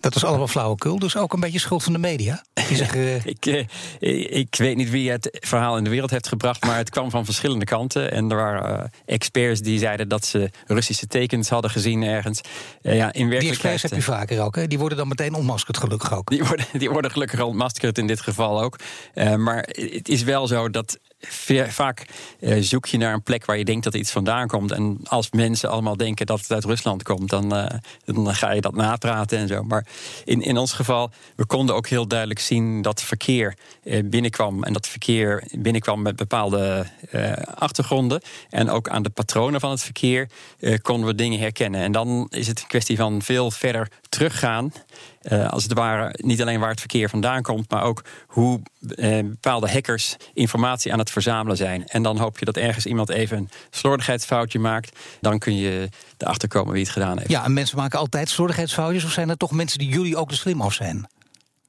dat 0.00 0.16
is 0.16 0.24
allemaal 0.24 0.48
flauwekul, 0.48 0.98
dus 0.98 1.16
ook 1.16 1.32
een 1.32 1.40
beetje 1.40 1.58
schuld 1.58 1.82
van 1.82 1.92
de 1.92 1.98
media. 1.98 2.42
Eh, 2.78 3.26
ik, 3.26 3.46
uh, 3.46 3.64
ik 4.38 4.54
weet 4.58 4.76
niet 4.76 4.90
wie 4.90 5.10
het 5.10 5.38
verhaal 5.40 5.76
in 5.76 5.84
de 5.84 5.90
wereld 5.90 6.10
heeft 6.10 6.28
gebracht, 6.28 6.64
maar 6.64 6.76
het 6.76 6.90
kwam 6.90 7.10
van 7.10 7.24
verschillende 7.24 7.64
kanten. 7.64 8.12
En 8.12 8.30
er 8.30 8.36
waren 8.36 8.80
uh, 8.80 8.84
experts 9.04 9.60
die 9.60 9.78
zeiden 9.78 10.08
dat 10.08 10.24
ze 10.24 10.50
Russische 10.66 11.06
tekens 11.06 11.48
hadden 11.48 11.70
gezien 11.70 12.02
ergens. 12.02 12.40
ja, 12.80 12.90
in 12.90 13.00
werkelijkheid, 13.00 13.40
die 13.40 13.50
experts 13.50 13.82
heb 13.82 13.92
je 13.92 14.02
vaker 14.02 14.40
ook, 14.42 14.56
hè? 14.56 14.66
Die 14.66 14.78
worden 14.78 14.98
dan 14.98 15.08
meteen 15.08 15.34
ontmaskerd, 15.34 15.76
gelukkig 15.76 16.14
ook. 16.14 16.30
Die 16.30 16.44
worden, 16.44 16.66
die 16.72 16.90
worden 16.90 17.10
gelukkig 17.10 17.40
ontmaskerd 17.40 17.98
in 17.98 18.06
dit 18.06 18.20
geval 18.20 18.62
ook. 18.62 18.76
maar 19.36 19.68
het 19.68 20.08
is 20.08 20.22
wel 20.22 20.46
zo 20.46 20.70
dat 20.70 20.98
vaak 21.68 22.06
eh, 22.40 22.56
zoek 22.60 22.86
je 22.86 22.98
naar 22.98 23.14
een 23.14 23.22
plek 23.22 23.44
waar 23.44 23.58
je 23.58 23.64
denkt 23.64 23.84
dat 23.84 23.94
iets 23.94 24.10
vandaan 24.10 24.46
komt. 24.46 24.72
En 24.72 24.98
als 25.04 25.30
mensen 25.30 25.70
allemaal 25.70 25.96
denken 25.96 26.26
dat 26.26 26.40
het 26.40 26.50
uit 26.50 26.64
Rusland 26.64 27.02
komt, 27.02 27.30
dan, 27.30 27.56
uh, 27.56 27.66
dan 28.04 28.34
ga 28.34 28.50
je 28.50 28.60
dat 28.60 28.74
napraten 28.74 29.38
en 29.38 29.48
zo. 29.48 29.62
Maar 29.62 29.86
in, 30.24 30.42
in 30.42 30.56
ons 30.56 30.72
geval, 30.72 31.10
we 31.36 31.46
konden 31.46 31.74
ook 31.74 31.88
heel 31.88 32.06
duidelijk 32.06 32.40
zien 32.40 32.82
dat 32.82 33.02
verkeer 33.02 33.56
binnenkwam. 34.04 34.64
En 34.64 34.72
dat 34.72 34.88
verkeer 34.88 35.44
binnenkwam 35.50 36.02
met 36.02 36.16
bepaalde 36.16 36.86
achtergronden. 37.54 38.20
En 38.50 38.70
ook 38.70 38.88
aan 38.88 39.02
de 39.02 39.10
patronen 39.10 39.60
van 39.60 39.70
het 39.70 39.82
verkeer 39.82 40.28
konden 40.82 41.06
we 41.06 41.14
dingen 41.14 41.38
herkennen. 41.38 41.80
En 41.80 41.92
dan 41.92 42.26
is 42.30 42.46
het 42.46 42.60
een 42.60 42.66
kwestie 42.66 42.96
van 42.96 43.22
veel 43.22 43.50
verder 43.50 43.90
teruggaan. 44.08 44.72
Uh, 45.32 45.48
als 45.48 45.62
het 45.62 45.72
ware 45.72 46.14
niet 46.16 46.40
alleen 46.40 46.60
waar 46.60 46.70
het 46.70 46.80
verkeer 46.80 47.08
vandaan 47.08 47.42
komt, 47.42 47.70
maar 47.70 47.82
ook 47.82 48.04
hoe 48.26 48.60
uh, 48.80 49.18
bepaalde 49.22 49.70
hackers 49.70 50.16
informatie 50.34 50.92
aan 50.92 50.98
het 50.98 51.10
verzamelen 51.10 51.56
zijn. 51.56 51.86
En 51.86 52.02
dan 52.02 52.18
hoop 52.18 52.38
je 52.38 52.44
dat 52.44 52.56
ergens 52.56 52.86
iemand 52.86 53.08
even 53.08 53.36
een 53.36 53.50
slordigheidsfoutje 53.70 54.58
maakt. 54.58 54.98
Dan 55.20 55.38
kun 55.38 55.56
je 55.56 55.88
erachter 56.18 56.48
komen 56.48 56.72
wie 56.72 56.82
het 56.82 56.92
gedaan 56.92 57.18
heeft. 57.18 57.30
Ja, 57.30 57.44
en 57.44 57.52
mensen 57.52 57.76
maken 57.76 57.98
altijd 57.98 58.28
slordigheidsfoutjes, 58.28 59.04
of 59.04 59.10
zijn 59.10 59.28
er 59.28 59.36
toch 59.36 59.50
mensen 59.50 59.78
die 59.78 59.88
jullie 59.88 60.16
ook 60.16 60.28
de 60.28 60.34
slim 60.34 60.60
af 60.60 60.72
zijn? 60.72 61.06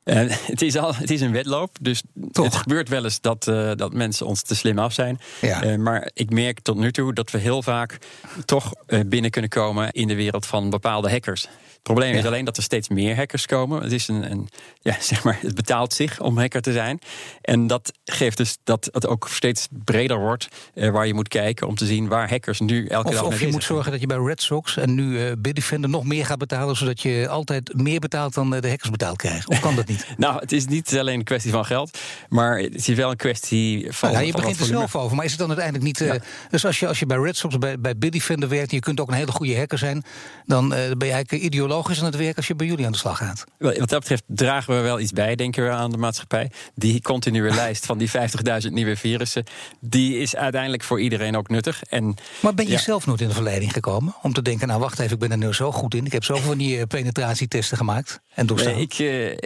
Uh, 0.10 0.16
het, 0.51 0.62
is 0.62 0.78
al, 0.78 0.96
het 0.96 1.12
is 1.12 1.22
een 1.22 1.32
wedloop, 1.32 1.78
dus 1.82 2.04
Toch. 2.32 2.46
het 2.46 2.56
gebeurt 2.56 2.89
wel 2.89 3.04
eens 3.04 3.22
dat, 3.22 3.48
uh, 3.48 3.72
dat 3.75 3.94
mensen 3.94 4.25
ons 4.25 4.42
te 4.42 4.56
slim 4.56 4.80
af 4.80 4.94
zijn. 4.94 5.20
Ja. 5.42 5.66
Uh, 5.66 5.75
maar 5.75 6.10
ik 6.13 6.30
merk 6.30 6.60
tot 6.60 6.78
nu 6.78 6.92
toe 6.92 7.13
dat 7.13 7.32
we 7.32 7.38
heel 7.38 7.63
vaak 7.63 7.98
toch 8.46 8.74
binnen 9.06 9.32
kunnen 9.32 9.50
komen 9.50 9.92
in 9.92 10.08
de 10.08 10.16
wereld 10.16 10.46
van 10.46 10.70
bepaalde 10.70 11.10
hackers. 11.10 11.48
Het 11.80 11.88
probleem 11.88 12.16
is 12.16 12.25
alleen 12.25 12.46
dat 12.46 12.58
er 12.58 12.63
steeds 12.63 12.89
meer 12.89 13.16
hackers 13.16 13.46
komen. 13.46 13.82
Het, 13.82 13.92
is 13.92 14.08
een, 14.08 14.32
een, 14.32 14.50
ja, 14.82 14.96
zeg 15.12 15.24
maar, 15.24 15.38
het 15.42 15.56
betaalt 15.56 15.94
zich 15.94 16.20
om 16.20 16.38
hacker 16.38 16.62
te 16.62 16.72
zijn. 16.72 17.00
En 17.42 17.68
dat 17.68 17.92
geeft 18.06 18.38
dus 18.38 18.58
dat 18.63 18.89
het 18.92 19.08
ook 19.08 19.28
steeds 19.32 19.68
breder 19.84 20.20
wordt. 20.20 20.48
Eh, 20.74 20.89
waar 20.89 21.08
je 21.08 21.13
moet 21.13 21.28
kijken 21.28 21.68
om 21.68 21.75
te 21.75 21.86
zien 21.86 22.08
waar 22.08 22.30
hackers 22.30 22.60
nu 22.60 22.88
elke 22.88 23.08
of, 23.08 23.13
dag 23.13 23.24
Of 23.24 23.39
je 23.39 23.48
moet 23.48 23.63
zorgen 23.63 23.92
dat 23.92 24.01
je 24.01 24.08
bij 24.08 24.18
Red 24.18 24.42
Sox 24.42 24.78
en 24.78 24.96
nu 24.96 25.04
uh, 25.04 25.32
Bitdefender 25.38 25.89
nog 25.89 26.04
meer 26.04 26.25
gaat 26.25 26.38
betalen. 26.38 26.75
Zodat 26.75 27.01
je 27.01 27.28
altijd 27.30 27.74
meer 27.74 28.00
betaalt 28.00 28.34
dan 28.34 28.56
eh, 28.56 28.62
de 28.62 28.70
hackers 28.70 28.89
betaald 28.89 29.18
krijgen. 29.18 29.50
Of 29.50 29.60
kan 29.60 29.75
dat 29.75 29.88
niet? 29.88 29.99
Nou, 30.18 30.39
het 30.39 30.51
is 30.51 30.65
niet 30.65 30.98
alleen 30.98 31.20
een 31.20 31.24
kwestie 31.24 31.51
van 31.51 31.65
geld. 31.65 31.98
Maar 32.29 32.60
het 32.60 32.88
is 32.88 32.88
wel 32.88 33.10
een 33.10 33.18
kwestie 33.18 33.88
van. 33.91 34.10
Nou, 34.12 34.22
ja, 34.22 34.27
je 34.27 34.34
begint 34.34 34.60
er 34.60 34.65
zelf 34.65 34.96
over. 34.96 35.15
Maar 35.15 35.25
is 35.25 35.32
het 35.32 35.39
dan 35.39 35.50
uiteindelijk 35.50 35.86
niet. 35.86 36.00
Uh, 36.00 36.13
Dus 36.50 36.65
als 36.65 36.79
je, 36.79 36.88
als 36.88 37.00
je 37.00 37.06
bij 37.06 37.18
Red 37.18 37.38
Sox, 37.38 37.58
bij, 37.58 37.79
bij 37.79 37.98
Bitdefender 37.98 38.50
werkt. 38.50 38.70
en 38.70 38.75
je 38.75 38.82
kunt 38.82 39.00
ook 39.00 39.08
een 39.08 39.13
hele 39.13 39.32
goede 39.32 39.58
hacker 39.58 39.77
zijn. 39.77 40.03
dan 40.46 40.70
ben 40.70 41.08
je 41.08 41.12
eigenlijk 41.12 41.44
ideologisch 41.44 41.68
logisch 41.79 42.00
aan 42.00 42.06
het 42.06 42.15
werk 42.15 42.38
als 42.38 42.48
je 42.48 42.56
bij 42.56 42.68
jullie 42.68 42.86
aan 42.86 42.91
de 42.91 42.98
slag 42.98 43.18
gaat. 43.18 43.44
Wat 43.58 43.89
dat 43.89 44.00
betreft 44.00 44.24
dragen 44.27 44.75
we 44.75 44.82
wel 44.82 45.00
iets 45.00 45.12
bij, 45.12 45.36
denken 45.36 45.63
we, 45.63 45.70
aan 45.70 45.91
de 45.91 45.98
maatschappij. 45.98 46.51
Die 46.75 47.01
continue 47.01 47.53
lijst 47.63 47.86
van 47.86 47.98
die 47.98 48.10
50.000 48.10 48.72
nieuwe 48.72 48.96
virussen, 48.96 49.44
die 49.79 50.18
is 50.18 50.36
uiteindelijk 50.36 50.84
voor 50.84 51.01
iedereen 51.01 51.38
ook 51.38 51.50
nuttig. 51.50 51.84
En, 51.84 52.15
maar 52.41 52.53
ben 52.53 52.68
je 52.68 52.77
zelf 52.77 53.06
nooit 53.06 53.22
in 53.22 53.27
de 53.27 53.34
verleiding 53.34 53.74
gekomen 53.74 54.15
om 54.22 54.34
te 54.34 54.41
denken, 54.41 54.68
nou 54.68 54.79
wacht 54.79 55.00
even, 55.00 55.13
ik 55.13 55.20
ben 55.20 55.32
er 55.32 55.38
nu 55.38 55.53
zo 55.53 55.72
goed 55.72 55.94
in. 55.94 56.06
Ik 56.06 56.12
heb 56.12 56.24
zoveel 56.24 56.48
van 56.48 56.58
die 56.58 56.77
eh, 56.77 56.88
penetratietesten 56.88 57.77
gemaakt 57.77 58.20
en 58.34 58.46
doorstaan. 58.46 58.74
Nee, 58.74 58.88
ik, 58.89 58.94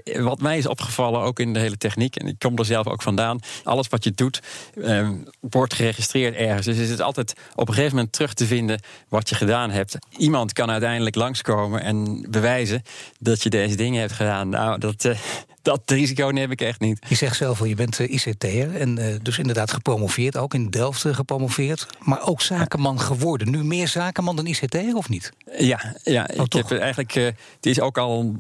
eh, 0.04 0.22
wat 0.22 0.40
mij 0.44 0.58
is 0.58 0.68
opgevallen, 0.68 1.22
ook 1.22 1.40
in 1.40 1.54
de 1.54 1.60
hele 1.60 1.78
techniek, 1.78 2.16
en 2.16 2.28
ik 2.28 2.40
kom 2.40 2.58
er 2.58 2.66
zelf 2.66 2.88
ook 2.88 3.02
vandaan, 3.02 3.40
alles 3.64 3.88
wat 3.88 4.04
je 4.04 4.12
doet, 4.12 4.42
eh, 4.84 5.10
wordt 5.40 5.74
geregistreerd 5.74 6.36
ergens. 6.36 6.66
Dus 6.66 6.78
is 6.78 6.90
het 6.90 7.02
altijd 7.02 7.34
op 7.56 7.68
een 7.68 7.74
gegeven 7.74 7.96
moment 7.96 8.14
terug 8.14 8.34
te 8.34 8.46
vinden 8.46 8.80
wat 9.10 9.30
je 9.30 9.36
gedaan 9.36 9.72
hebt. 9.72 9.98
Iemand 10.18 10.54
kan 10.54 10.72
uiteindelijk 10.72 11.16
langskomen 11.16 11.82
en 11.82 12.26
bewijzen 12.30 12.84
dat 13.20 13.44
je 13.44 13.50
deze 13.50 13.76
dingen 13.76 14.00
hebt 14.00 14.14
gedaan. 14.14 14.50
Nou, 14.50 14.80
dat, 14.80 15.04
uh, 15.04 15.18
dat 15.64 15.82
risico 15.86 16.28
neem 16.28 16.52
ik 16.52 16.62
echt 16.62 16.80
niet. 16.80 17.00
Je 17.08 17.16
zegt 17.16 17.36
zelf 17.36 17.60
al, 17.60 17.66
je 17.66 17.76
bent 17.76 18.00
uh, 18.00 18.12
ICT'er 18.12 18.76
en 18.76 19.00
uh, 19.00 19.06
dus 19.22 19.38
inderdaad 19.38 19.72
gepromoveerd, 19.72 20.38
ook 20.38 20.54
in 20.54 20.70
Delft 20.70 21.06
gepromoveerd. 21.12 21.88
Maar 22.00 22.28
ook 22.28 22.42
zakenman 22.42 23.00
geworden. 23.00 23.52
Nu 23.52 23.64
meer 23.64 23.88
zakenman 23.88 24.36
dan 24.36 24.46
ICT'er 24.46 24.96
of 24.96 25.10
niet? 25.10 25.32
Ja, 25.58 25.96
ja 26.04 26.30
oh, 26.38 26.44
ik 26.44 26.54
heb 26.54 26.72
eigenlijk, 26.72 27.14
het 27.14 27.66
is 27.66 27.80
ook 27.80 27.98
al 27.98 28.36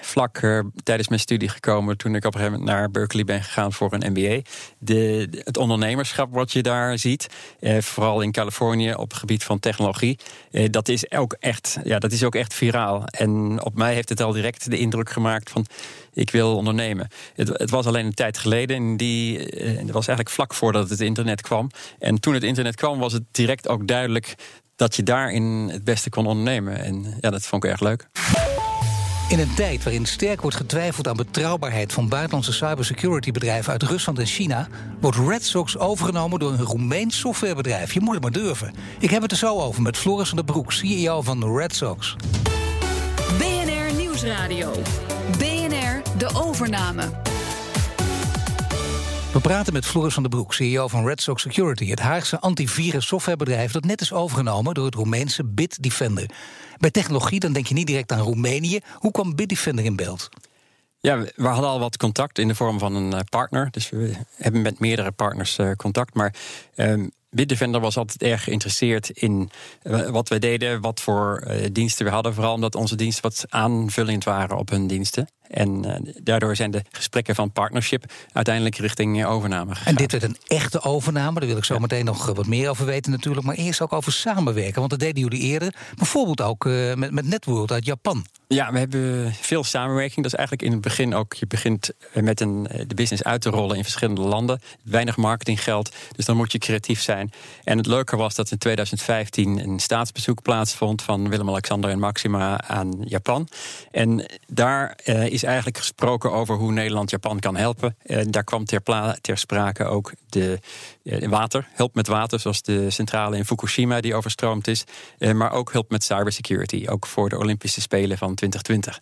vlak 0.00 0.40
tijdens 0.82 1.08
mijn 1.08 1.20
studie 1.20 1.48
gekomen 1.48 1.96
toen 1.96 2.14
ik 2.14 2.24
op 2.24 2.34
een 2.34 2.40
gegeven 2.40 2.60
moment 2.60 2.78
naar 2.78 2.90
Berkeley 2.90 3.24
ben 3.24 3.42
gegaan 3.42 3.72
voor 3.72 3.92
een 3.92 4.12
MBA. 4.12 4.40
De, 4.78 5.28
het 5.44 5.56
ondernemerschap 5.56 6.32
wat 6.32 6.52
je 6.52 6.62
daar 6.62 6.98
ziet, 6.98 7.26
vooral 7.78 8.20
in 8.20 8.32
Californië 8.32 8.94
op 8.94 9.10
het 9.10 9.18
gebied 9.18 9.44
van 9.44 9.58
technologie, 9.58 10.18
dat 10.70 10.88
is 10.88 11.10
ook 11.10 11.36
echt, 11.40 11.78
ja, 11.84 11.98
dat 11.98 12.12
is 12.12 12.24
ook 12.24 12.34
echt 12.34 12.54
viraal. 12.54 13.04
En 13.06 13.62
op 13.64 13.74
mij 13.74 13.94
heeft 13.94 14.08
het 14.08 14.20
al 14.20 14.32
direct 14.32 14.70
de 14.70 14.78
indruk 14.78 15.10
gemaakt 15.10 15.50
van 15.50 15.66
ik 16.14 16.30
wil 16.30 16.56
ondernemen. 16.56 17.08
Het, 17.34 17.48
het 17.48 17.70
was 17.70 17.86
alleen 17.86 18.06
een 18.06 18.14
tijd 18.14 18.38
geleden 18.38 18.76
en 18.76 18.96
die 18.96 19.38
uh, 19.62 19.92
was 19.92 20.06
eigenlijk 20.06 20.30
vlak 20.30 20.54
voordat 20.54 20.90
het 20.90 21.00
internet 21.00 21.40
kwam. 21.40 21.70
En 21.98 22.20
toen 22.20 22.34
het 22.34 22.42
internet 22.42 22.76
kwam 22.76 22.98
was 22.98 23.12
het 23.12 23.22
direct 23.30 23.68
ook 23.68 23.86
duidelijk 23.86 24.34
dat 24.76 24.96
je 24.96 25.02
daarin 25.02 25.68
het 25.72 25.84
beste 25.84 26.10
kon 26.10 26.26
ondernemen. 26.26 26.84
En 26.84 27.16
ja, 27.20 27.30
dat 27.30 27.46
vond 27.46 27.64
ik 27.64 27.70
erg 27.70 27.80
leuk. 27.80 28.08
In 29.28 29.38
een 29.38 29.54
tijd 29.54 29.82
waarin 29.82 30.06
sterk 30.06 30.40
wordt 30.40 30.56
getwijfeld 30.56 31.08
aan 31.08 31.16
betrouwbaarheid 31.16 31.92
van 31.92 32.08
buitenlandse 32.08 32.52
cybersecurity 32.52 33.30
bedrijven 33.30 33.72
uit 33.72 33.82
Rusland 33.82 34.18
en 34.18 34.26
China, 34.26 34.68
wordt 35.00 35.16
Red 35.16 35.44
Sox 35.44 35.78
overgenomen 35.78 36.38
door 36.38 36.52
een 36.52 36.62
Roemeens 36.62 37.18
softwarebedrijf. 37.18 37.92
Je 37.92 38.00
moet 38.00 38.14
het 38.14 38.22
maar 38.22 38.32
durven. 38.32 38.74
Ik 38.98 39.10
heb 39.10 39.22
het 39.22 39.30
er 39.30 39.36
zo 39.36 39.58
over 39.58 39.82
met 39.82 39.96
Floris 39.96 40.28
van 40.28 40.36
der 40.36 40.46
Broek, 40.46 40.72
CEO 40.72 41.22
van 41.22 41.56
Red 41.56 41.74
Sox. 41.74 42.16
BNR 43.38 43.94
Nieuwsradio. 43.96 44.72
BNR 45.38 45.63
De 46.18 46.30
Overname. 46.34 47.10
We 49.32 49.40
praten 49.42 49.72
met 49.72 49.86
Floris 49.86 50.14
van 50.14 50.22
der 50.22 50.32
Broek, 50.32 50.54
CEO 50.54 50.88
van 50.88 51.06
Red 51.06 51.22
Sox 51.22 51.42
Security, 51.42 51.90
het 51.90 52.00
Haagse 52.00 52.40
antivirus 52.40 53.06
softwarebedrijf 53.06 53.72
dat 53.72 53.84
net 53.84 54.00
is 54.00 54.12
overgenomen 54.12 54.74
door 54.74 54.84
het 54.84 54.94
Roemeense 54.94 55.44
Bitdefender. 55.44 56.30
Bij 56.78 56.90
technologie 56.90 57.40
dan 57.40 57.52
denk 57.52 57.66
je 57.66 57.74
niet 57.74 57.86
direct 57.86 58.12
aan 58.12 58.20
Roemenië. 58.20 58.80
Hoe 58.94 59.10
kwam 59.10 59.34
Bitdefender 59.34 59.84
in 59.84 59.96
beeld? 59.96 60.28
Ja, 61.00 61.18
we 61.36 61.46
hadden 61.46 61.70
al 61.70 61.78
wat 61.78 61.96
contact 61.96 62.38
in 62.38 62.48
de 62.48 62.54
vorm 62.54 62.78
van 62.78 62.94
een 62.94 63.12
eh, 63.12 63.20
partner. 63.30 63.68
Dus 63.70 63.90
we 63.90 64.14
hebben 64.36 64.62
met 64.62 64.78
meerdere 64.78 65.10
partners 65.10 65.58
eh, 65.58 65.70
contact. 65.72 66.14
Maar 66.14 66.34
um, 66.76 67.10
Bitdefender 67.30 67.80
was 67.80 67.96
altijd 67.96 68.22
erg 68.22 68.44
geïnteresseerd 68.44 69.10
in 69.10 69.50
eh, 69.82 70.08
wat 70.08 70.28
wij 70.28 70.38
deden, 70.38 70.80
wat 70.80 71.00
voor 71.00 71.48
diensten 71.72 72.04
we 72.04 72.10
hadden. 72.12 72.34
Vooral 72.34 72.54
omdat 72.54 72.74
onze 72.74 72.96
diensten 72.96 73.22
wat 73.22 73.44
aanvullend 73.48 74.24
waren 74.24 74.56
op 74.56 74.70
hun 74.70 74.86
diensten. 74.86 75.28
En 75.50 75.86
uh, 75.86 76.14
daardoor 76.22 76.56
zijn 76.56 76.70
de 76.70 76.82
gesprekken 76.90 77.34
van 77.34 77.52
partnership 77.52 78.12
uiteindelijk 78.32 78.76
richting 78.76 79.24
overname 79.24 79.74
gegaan. 79.74 79.86
En 79.86 79.94
dit 79.94 80.12
werd 80.12 80.24
een 80.24 80.36
echte 80.46 80.82
overname, 80.82 81.38
daar 81.40 81.48
wil 81.48 81.56
ik 81.56 81.64
zo 81.64 81.78
meteen 81.78 82.04
nog 82.04 82.26
wat 82.26 82.46
meer 82.46 82.70
over 82.70 82.86
weten 82.86 83.10
natuurlijk. 83.10 83.46
Maar 83.46 83.54
eerst 83.54 83.80
ook 83.80 83.92
over 83.92 84.12
samenwerken, 84.12 84.78
want 84.78 84.90
dat 84.90 84.98
deden 84.98 85.22
jullie 85.22 85.40
eerder. 85.40 85.74
Bijvoorbeeld 85.96 86.40
ook 86.40 86.64
uh, 86.64 86.94
met, 86.94 87.10
met 87.10 87.26
Networld 87.26 87.72
uit 87.72 87.84
Japan. 87.84 88.26
Ja, 88.48 88.72
we 88.72 88.78
hebben 88.78 89.32
veel 89.34 89.64
samenwerking. 89.64 90.16
Dat 90.16 90.32
is 90.32 90.38
eigenlijk 90.38 90.68
in 90.68 90.72
het 90.72 90.80
begin 90.80 91.14
ook. 91.14 91.34
Je 91.34 91.46
begint 91.46 91.90
met 92.12 92.40
een, 92.40 92.68
de 92.86 92.94
business 92.94 93.22
uit 93.22 93.40
te 93.40 93.50
rollen 93.50 93.76
in 93.76 93.82
verschillende 93.82 94.20
landen. 94.20 94.60
Weinig 94.82 95.16
marketinggeld, 95.16 95.94
dus 96.16 96.24
dan 96.24 96.36
moet 96.36 96.52
je 96.52 96.58
creatief 96.58 97.02
zijn. 97.02 97.32
En 97.64 97.76
het 97.76 97.86
leuke 97.86 98.16
was 98.16 98.34
dat 98.34 98.50
in 98.50 98.58
2015 98.58 99.58
een 99.58 99.78
staatsbezoek 99.78 100.42
plaatsvond 100.42 101.02
van 101.02 101.28
Willem-Alexander 101.28 101.90
en 101.90 101.98
Maxima 101.98 102.60
aan 102.60 103.02
Japan. 103.04 103.48
En 103.90 104.26
daar 104.46 104.98
uh, 105.04 105.32
is 105.34 105.42
eigenlijk 105.42 105.78
gesproken 105.78 106.32
over 106.32 106.56
hoe 106.56 106.72
Nederland 106.72 107.10
Japan 107.10 107.40
kan 107.40 107.56
helpen. 107.56 107.96
En 108.02 108.30
daar 108.30 108.44
kwam 108.44 108.64
ter, 108.64 108.82
ter 109.20 109.38
sprake 109.38 109.84
ook 109.84 110.12
de 110.28 110.58
uh, 111.02 111.28
water, 111.28 111.68
hulp 111.72 111.94
met 111.94 112.06
water, 112.06 112.40
zoals 112.40 112.62
de 112.62 112.90
centrale 112.90 113.36
in 113.36 113.44
Fukushima 113.44 114.00
die 114.00 114.14
overstroomd 114.14 114.66
is. 114.66 114.84
Uh, 115.18 115.32
maar 115.32 115.52
ook 115.52 115.72
hulp 115.72 115.90
met 115.90 116.04
cybersecurity, 116.04 116.86
ook 116.88 117.06
voor 117.06 117.28
de 117.28 117.38
Olympische 117.38 117.80
Spelen 117.80 118.18
van 118.18 118.34
2020. 118.34 119.00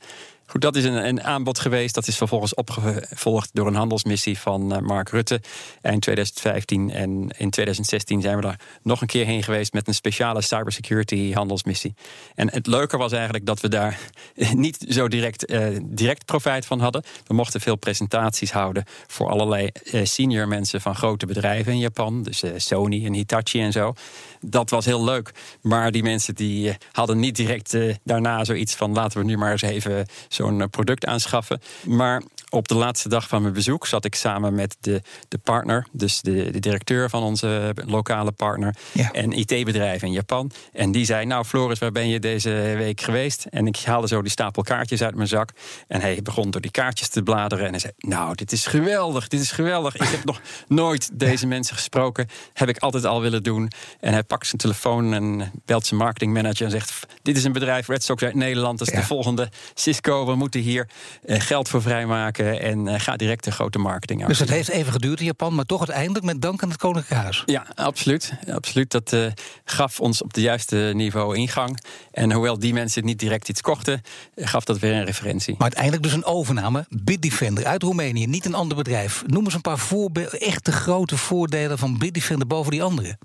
Goed, 0.52 0.60
dat 0.60 0.76
is 0.76 0.84
een, 0.84 1.06
een, 1.06 1.22
aanbod 1.22 1.58
geweest. 1.58 1.94
Dat 1.94 2.06
is 2.06 2.16
vervolgens 2.16 2.54
opgevolgd 2.54 3.50
door 3.52 3.66
een 3.66 3.74
handelsmissie 3.74 4.38
van 4.38 4.72
uh, 4.72 4.78
Mark 4.78 5.08
Rutte 5.08 5.40
eind 5.80 6.02
2015. 6.02 6.90
En 6.90 7.10
in 7.38 7.50
2016 7.50 8.20
zijn 8.20 8.36
we 8.36 8.42
daar 8.42 8.60
nog 8.82 9.00
een 9.00 9.06
keer 9.06 9.26
heen 9.26 9.42
geweest 9.42 9.72
met 9.72 9.88
een 9.88 9.94
speciale 9.94 10.42
cybersecurity 10.42 11.32
handelsmissie. 11.32 11.94
En 12.34 12.50
het 12.50 12.66
leuke 12.66 12.96
was 12.96 13.12
eigenlijk 13.12 13.46
dat 13.46 13.60
we 13.60 13.68
daar 13.68 13.98
niet 14.54 14.84
zo 14.88 15.08
direct, 15.08 15.50
uh, 15.50 15.66
direct 15.82 16.24
profijt 16.24 16.66
van 16.66 16.80
hadden. 16.80 17.02
We 17.26 17.34
mochten 17.34 17.60
veel 17.60 17.76
presentaties 17.76 18.52
houden 18.52 18.84
voor 19.06 19.28
allerlei 19.28 19.68
uh, 19.84 20.04
senior 20.04 20.48
mensen 20.48 20.80
van 20.80 20.94
grote 20.94 21.26
bedrijven 21.26 21.72
in 21.72 21.78
Japan. 21.78 22.22
Dus 22.22 22.42
Sony 22.56 23.06
en 23.06 23.12
Hitachi 23.12 23.60
en 23.60 23.72
zo. 23.72 23.94
Dat 24.40 24.70
was 24.70 24.84
heel 24.84 25.04
leuk. 25.04 25.32
Maar 25.60 25.90
die 25.90 26.02
mensen 26.02 26.34
die 26.34 26.76
hadden 26.92 27.18
niet 27.18 27.36
direct 27.36 27.76
daarna 28.04 28.44
zoiets 28.44 28.74
van 28.74 28.92
laten 28.92 29.18
we 29.18 29.24
nu 29.24 29.36
maar 29.36 29.52
eens 29.52 29.62
even 29.62 30.06
zo 30.28 30.41
zo'n 30.42 30.70
product 30.70 31.06
aanschaffen. 31.06 31.60
Maar 31.86 32.22
op 32.50 32.68
de 32.68 32.74
laatste 32.74 33.08
dag 33.08 33.28
van 33.28 33.42
mijn 33.42 33.54
bezoek 33.54 33.86
zat 33.86 34.04
ik 34.04 34.14
samen 34.14 34.54
met 34.54 34.76
de, 34.80 35.02
de 35.28 35.38
partner, 35.38 35.86
dus 35.92 36.20
de, 36.20 36.50
de 36.50 36.58
directeur 36.58 37.10
van 37.10 37.22
onze 37.22 37.74
lokale 37.86 38.32
partner, 38.32 38.74
Ja. 38.92 39.10
en 39.12 39.32
IT-bedrijf 39.32 40.02
in 40.02 40.12
Japan. 40.12 40.50
En 40.72 40.92
die 40.92 41.04
zei: 41.04 41.26
Nou, 41.26 41.44
Floris, 41.44 41.78
waar 41.78 41.92
ben 41.92 42.08
je 42.08 42.18
deze 42.18 42.50
week 42.76 43.00
geweest? 43.00 43.44
En 43.50 43.66
ik 43.66 43.76
haalde 43.76 44.06
zo 44.08 44.22
die 44.22 44.30
stapel 44.30 44.62
kaartjes 44.62 45.02
uit 45.02 45.14
mijn 45.14 45.28
zak. 45.28 45.50
En 45.88 46.00
hij 46.00 46.20
begon 46.22 46.50
door 46.50 46.60
die 46.60 46.70
kaartjes 46.70 47.08
te 47.08 47.22
bladeren. 47.22 47.64
En 47.64 47.70
hij 47.70 47.80
zei: 47.80 47.92
Nou, 47.98 48.34
dit 48.34 48.52
is 48.52 48.66
geweldig, 48.66 49.28
dit 49.28 49.40
is 49.40 49.50
geweldig. 49.50 49.94
Ik 49.96 50.08
heb 50.08 50.24
nog 50.24 50.40
nooit 50.68 51.10
deze 51.12 51.46
mensen 51.46 51.76
gesproken. 51.76 52.28
Heb 52.52 52.68
ik 52.68 52.78
altijd 52.78 53.04
al 53.04 53.20
willen 53.20 53.42
doen. 53.42 53.70
En 54.00 54.12
hij 54.12 54.22
pakt 54.22 54.46
zijn 54.46 54.60
telefoon 54.60 55.12
en 55.14 55.52
belt 55.64 55.86
zijn 55.86 56.00
marketingmanager 56.00 56.64
en 56.64 56.70
zegt: 56.70 57.06
Dit 57.22 57.36
is 57.36 57.44
een 57.44 57.52
bedrijf, 57.52 57.88
Red 57.88 58.04
Sox 58.04 58.22
uit 58.22 58.34
Nederland. 58.34 58.78
Dat 58.78 58.88
is 58.88 58.94
Ja. 58.94 59.00
de 59.00 59.06
volgende 59.06 59.48
Cisco. 59.74 60.24
We 60.32 60.38
moeten 60.38 60.60
hier 60.60 60.88
eh, 61.24 61.40
geld 61.40 61.68
voor 61.68 61.82
vrijmaken. 61.82 62.60
En 62.60 62.88
eh, 62.88 63.00
ga 63.00 63.16
direct 63.16 63.46
een 63.46 63.52
grote 63.52 63.78
marketing 63.78 64.26
Dus 64.26 64.38
het 64.38 64.48
heeft 64.48 64.68
even 64.68 64.92
geduurd 64.92 65.20
in 65.20 65.24
Japan, 65.24 65.54
maar 65.54 65.64
toch 65.64 65.78
uiteindelijk 65.78 66.24
met 66.24 66.42
dank 66.42 66.62
aan 66.62 66.68
het 66.68 66.78
Koninklijk 66.78 67.22
Huis. 67.22 67.42
Ja, 67.46 67.66
absoluut. 67.74 68.32
absoluut. 68.52 68.90
Dat 68.90 69.12
eh, 69.12 69.26
gaf 69.64 70.00
ons 70.00 70.22
op 70.22 70.32
de 70.32 70.40
juiste 70.40 70.92
niveau 70.94 71.36
ingang. 71.36 71.82
En 72.10 72.32
hoewel 72.32 72.58
die 72.58 72.72
mensen 72.72 73.04
niet 73.04 73.18
direct 73.18 73.48
iets 73.48 73.60
kochten, 73.60 74.02
gaf 74.36 74.64
dat 74.64 74.78
weer 74.78 74.92
een 74.92 75.04
referentie. 75.04 75.52
Maar 75.52 75.62
uiteindelijk 75.62 76.02
dus 76.02 76.12
een 76.12 76.24
overname. 76.24 76.86
Bitdefender 76.88 77.66
uit 77.66 77.82
Roemenië, 77.82 78.26
niet 78.26 78.44
een 78.44 78.54
ander 78.54 78.76
bedrijf. 78.76 79.22
Noem 79.26 79.44
eens 79.44 79.54
een 79.54 79.60
paar 79.60 79.78
voorbeelden, 79.78 80.40
echte 80.40 80.72
grote 80.72 81.16
voordelen 81.16 81.78
van 81.78 81.98
Bitdefender 81.98 82.46
boven 82.46 82.70
die 82.70 82.82
andere. 82.82 83.16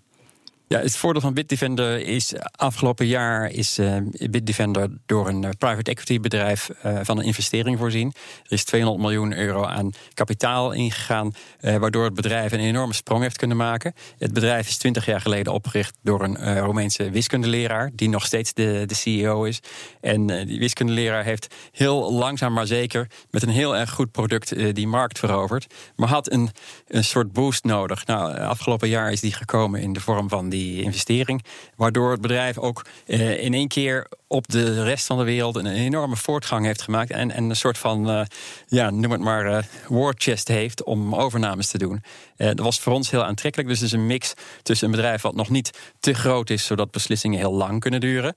Ja, 0.70 0.80
het 0.80 0.98
voordeel 0.98 1.22
van 1.22 1.34
Bitdefender 1.34 2.00
is 2.00 2.34
afgelopen 2.52 3.06
jaar 3.06 3.52
is 3.52 3.78
eh, 3.78 3.96
Bitdefender 4.30 4.90
door 5.06 5.28
een 5.28 5.44
eh, 5.44 5.50
private 5.58 5.92
equity 5.92 6.20
bedrijf 6.20 6.70
eh, 6.70 7.00
van 7.02 7.18
een 7.18 7.26
investering 7.26 7.78
voorzien. 7.78 8.14
Er 8.44 8.52
is 8.52 8.64
200 8.64 9.04
miljoen 9.04 9.38
euro 9.38 9.64
aan 9.64 9.92
kapitaal 10.14 10.72
ingegaan, 10.72 11.32
waardoor 11.60 12.04
het 12.04 12.14
bedrijf 12.14 12.52
een 12.52 12.60
enorme 12.60 12.94
sprong 12.94 13.22
heeft 13.22 13.38
kunnen 13.38 13.58
maken. 13.58 13.94
Het 14.18 14.34
bedrijf 14.34 14.68
is 14.68 14.78
20 14.78 15.06
jaar 15.06 15.22
geleden 15.22 15.54
opgericht 15.54 15.98
door 16.02 16.24
een 16.24 16.60
Roemeense 16.60 17.10
wiskundeleraar, 17.10 17.92
die 17.94 18.10
nog 18.10 18.26
steeds 18.26 18.54
de, 18.54 18.84
de 18.86 18.96
CEO 18.96 19.44
is. 19.44 19.60
En 20.02 20.28
die 20.28 20.60
wiskundeleraar 20.60 21.24
heeft 21.24 21.56
heel 21.72 22.14
langzaam 22.14 22.54
maar 22.54 22.68
zeker 22.68 23.08
met 23.32 23.44
een 23.44 23.50
heel 23.50 23.76
erg 23.78 23.90
goed 23.90 24.12
product 24.12 24.76
die 24.76 24.88
markt 24.88 25.20
veroverd. 25.20 25.68
Maar 25.96 26.10
had 26.10 26.32
een, 26.32 26.50
een 26.88 27.04
soort 27.04 27.34
boost 27.34 27.64
nodig. 27.64 28.06
Nou, 28.06 28.38
afgelopen 28.38 28.90
jaar 28.90 29.12
is 29.12 29.20
die 29.20 29.34
gekomen 29.34 29.82
in 29.82 29.94
de 29.94 30.02
vorm 30.02 30.30
van 30.30 30.50
die 30.50 30.57
investering. 30.58 31.44
Waardoor 31.76 32.12
het 32.12 32.22
bedrijf 32.22 32.58
ook 32.58 32.86
eh, 33.06 33.44
in 33.44 33.54
één 33.54 33.68
keer 33.68 34.08
op 34.28 34.48
de 34.48 34.84
rest 34.84 35.06
van 35.06 35.18
de 35.18 35.24
wereld 35.24 35.56
een 35.56 35.66
enorme 35.66 36.16
voortgang 36.16 36.66
heeft 36.66 36.82
gemaakt. 36.82 37.12
En, 37.12 37.32
en 37.32 37.50
een 37.50 37.56
soort 37.56 37.78
van, 37.78 38.10
eh, 38.10 38.22
ja, 38.68 38.90
noem 38.90 39.12
het 39.12 39.22
maar, 39.22 39.46
eh, 39.46 39.64
war 39.88 40.14
chest 40.18 40.48
heeft 40.48 40.84
om 40.84 41.16
overnames 41.16 41.68
te 41.68 41.78
doen. 41.78 42.04
Dat 42.38 42.60
was 42.60 42.80
voor 42.80 42.94
ons 42.94 43.12
heel 43.12 43.24
aantrekkelijk. 43.24 43.70
Dus 43.70 43.80
het 43.80 43.88
is 43.88 43.94
een 43.94 44.08
mix 44.08 44.34
tussen 44.64 44.88
een 44.88 44.96
bedrijf 44.96 45.22
wat 45.22 45.36
nog 45.36 45.50
niet 45.50 45.80
te 46.00 46.14
groot 46.14 46.50
is, 46.50 46.66
zodat 46.66 46.92
beslissingen 46.92 47.40
heel 47.40 47.54
lang 47.54 47.80
kunnen 47.80 48.00
duren. 48.00 48.36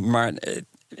Maar 0.00 0.34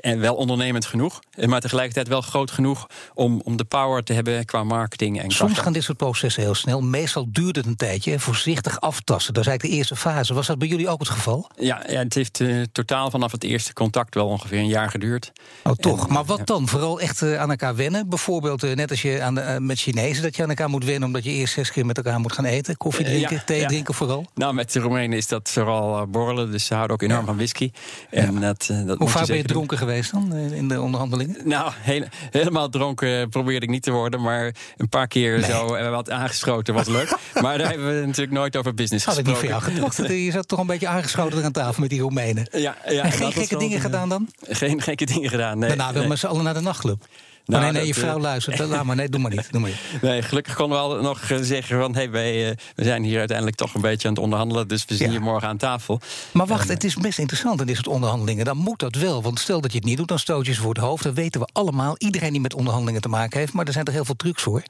en 0.00 0.20
wel 0.20 0.34
ondernemend 0.34 0.86
genoeg, 0.86 1.20
eh, 1.30 1.48
maar 1.48 1.60
tegelijkertijd 1.60 2.08
wel 2.08 2.20
groot 2.20 2.50
genoeg 2.50 2.86
om, 3.14 3.40
om 3.44 3.56
de 3.56 3.64
power 3.64 4.02
te 4.02 4.12
hebben 4.12 4.44
qua 4.44 4.64
marketing 4.64 5.20
en 5.20 5.30
Soms 5.30 5.58
gaan 5.58 5.72
dit 5.72 5.82
soort 5.82 5.98
processen 5.98 6.42
heel 6.42 6.54
snel. 6.54 6.80
Meestal 6.80 7.26
duurt 7.28 7.56
het 7.56 7.66
een 7.66 7.76
tijdje. 7.76 8.18
Voorzichtig 8.18 8.80
aftasten. 8.80 9.34
Dat 9.34 9.42
is 9.42 9.48
eigenlijk 9.48 9.62
de 9.62 9.80
eerste 9.80 9.96
fase. 9.96 10.34
Was 10.34 10.46
dat 10.46 10.58
bij 10.58 10.68
jullie 10.68 10.88
ook 10.88 10.98
het 10.98 11.08
geval? 11.08 11.50
Ja, 11.56 11.82
ja, 11.88 11.98
het 11.98 12.14
heeft 12.14 12.40
eh, 12.40 12.62
totaal 12.72 13.10
vanaf 13.10 13.32
het 13.32 13.44
eerste 13.44 13.72
contact 13.72 14.14
wel 14.14 14.26
ongeveer 14.26 14.58
een 14.58 14.66
jaar 14.66 14.90
geduurd. 14.90 15.32
Oh, 15.62 15.72
toch. 15.72 16.06
En, 16.06 16.12
maar 16.12 16.24
wat 16.24 16.46
dan? 16.46 16.68
Vooral 16.68 17.00
echt 17.00 17.22
eh, 17.22 17.40
aan 17.40 17.50
elkaar 17.50 17.76
wennen? 17.76 18.08
Bijvoorbeeld 18.08 18.74
net 18.74 18.90
als 18.90 19.02
je 19.02 19.22
aan 19.22 19.34
de, 19.34 19.56
met 19.60 19.78
Chinezen... 19.78 20.22
dat 20.22 20.36
je 20.36 20.42
aan 20.42 20.48
elkaar 20.48 20.68
moet 20.68 20.84
wennen 20.84 21.04
omdat 21.04 21.24
je 21.24 21.30
eerst 21.30 21.54
zes 21.54 21.70
keer 21.70 21.86
met 21.86 21.96
elkaar 21.96 22.20
moet 22.20 22.32
gaan 22.32 22.44
eten. 22.44 22.76
Koffie 22.76 23.04
drinken, 23.04 23.36
ja, 23.36 23.42
thee 23.46 23.60
ja. 23.60 23.66
drinken 23.66 23.94
vooral. 23.94 24.26
Nou, 24.34 24.54
met 24.54 24.72
de 24.72 24.80
Roemenen 24.80 25.16
is 25.16 25.26
dat 25.26 25.50
vooral 25.50 26.06
borrelen, 26.06 26.50
dus 26.50 26.64
ze 26.64 26.74
houden 26.74 26.96
ook 26.96 27.02
enorm 27.02 27.24
van 27.24 27.36
whisky. 27.36 27.70
En 28.10 28.40
dat, 28.40 28.70
dat 28.86 28.98
Hoe 28.98 29.08
vaak 29.08 29.26
ben 29.26 29.36
je 29.36 29.42
dronken 29.42 29.78
geweest 29.82 30.12
dan 30.12 30.34
eh, 30.34 30.52
in 30.52 30.68
de 30.68 30.80
onderhandelingen? 30.80 31.36
Nou, 31.44 31.72
hele- 31.76 32.08
helemaal 32.30 32.68
dronken 32.68 33.28
probeerde 33.28 33.66
ik 33.66 33.72
niet 33.72 33.82
te 33.82 33.90
worden, 33.90 34.20
maar 34.22 34.54
een 34.76 34.88
paar 34.88 35.06
keer 35.08 35.42
zo 35.42 35.74
eh, 35.74 35.90
wat 35.90 36.10
aangeschoten 36.10 36.74
was 36.74 36.86
leuk. 36.98 37.16
maar 37.42 37.58
daar 37.58 37.68
hebben 37.68 38.00
we 38.00 38.06
natuurlijk 38.06 38.32
nooit 38.32 38.56
over 38.56 38.74
business 38.74 39.04
Had 39.04 39.18
ik 39.18 39.26
niet 39.26 39.36
voor 39.36 39.48
jou 39.48 39.62
gedacht. 39.62 39.96
Je 40.08 40.30
zat 40.30 40.48
toch 40.48 40.58
een 40.58 40.66
beetje 40.66 40.88
aangeschoten 40.88 41.44
aan 41.44 41.52
tafel 41.52 41.80
met 41.80 41.90
die 41.90 42.00
Roemenen. 42.00 42.46
Ja, 42.50 42.76
ja, 42.88 43.02
en 43.02 43.12
geen 43.12 43.32
gekke 43.32 43.56
dingen 43.58 43.80
gedaan 43.80 44.08
dan? 44.08 44.28
Geen 44.42 44.82
gekke 44.82 45.06
dingen 45.06 45.30
gedaan, 45.30 45.58
nee. 45.58 45.68
Daarna 45.68 45.92
wel 45.92 46.00
nee. 46.00 46.08
met 46.08 46.18
z'n 46.18 46.26
allen 46.26 46.44
naar 46.44 46.54
de 46.54 46.60
nachtclub. 46.60 47.04
Oh, 47.46 47.48
Nou, 47.48 47.62
nee, 47.62 47.72
nee, 47.72 47.86
je 47.86 47.94
vrouw 47.94 48.16
eh, 48.16 48.22
luistert. 48.22 48.58
Laat 48.58 48.84
maar, 48.84 48.96
nee, 48.96 49.08
doe 49.08 49.20
maar 49.20 49.30
niet. 49.30 49.48
Doe 49.52 49.60
maar 49.60 49.70
niet. 49.70 50.02
Nee, 50.10 50.22
gelukkig 50.22 50.54
konden 50.54 50.78
we 50.78 50.84
altijd 50.84 51.02
nog 51.02 51.20
eh, 51.30 51.38
zeggen 51.40 51.80
van... 51.80 51.94
Hey, 51.94 52.10
wij, 52.10 52.48
eh, 52.50 52.56
we 52.74 52.84
zijn 52.84 53.02
hier 53.02 53.18
uiteindelijk 53.18 53.56
toch 53.56 53.74
een 53.74 53.80
beetje 53.80 54.08
aan 54.08 54.14
het 54.14 54.22
onderhandelen... 54.22 54.68
dus 54.68 54.84
we 54.84 54.94
zien 54.94 55.06
Ja. 55.06 55.12
je 55.12 55.20
morgen 55.20 55.48
aan 55.48 55.56
tafel. 55.56 56.00
Maar 56.32 56.46
wacht, 56.46 56.68
het 56.68 56.84
is 56.84 56.94
best 56.94 57.18
interessant 57.18 57.60
in 57.60 57.66
dit 57.66 57.74
soort 57.76 57.88
onderhandelingen. 57.88 58.44
Dan 58.44 58.56
moet 58.56 58.78
dat 58.78 58.94
wel, 58.94 59.22
want 59.22 59.38
stel 59.40 59.60
dat 59.60 59.72
je 59.72 59.78
het 59.78 59.86
niet 59.86 59.96
doet, 59.96 60.08
dan 60.08 60.18
stoot 60.18 60.46
je 60.46 60.52
ze 60.52 60.60
voor 60.60 60.74
het 60.74 60.82
hoofd. 60.82 61.02
Dat 61.02 61.14
weten 61.14 61.40
we 61.40 61.48
allemaal. 61.52 61.94
Iedereen 61.98 62.32
die 62.32 62.40
met 62.40 62.54
onderhandelingen 62.54 63.00
te 63.00 63.08
maken 63.08 63.38
heeft. 63.38 63.52
Maar 63.52 63.66
er 63.66 63.72
zijn 63.72 63.84
er 63.84 63.92
heel 63.92 64.04
veel 64.04 64.16
trucs 64.16 64.42
voor. 64.42 64.62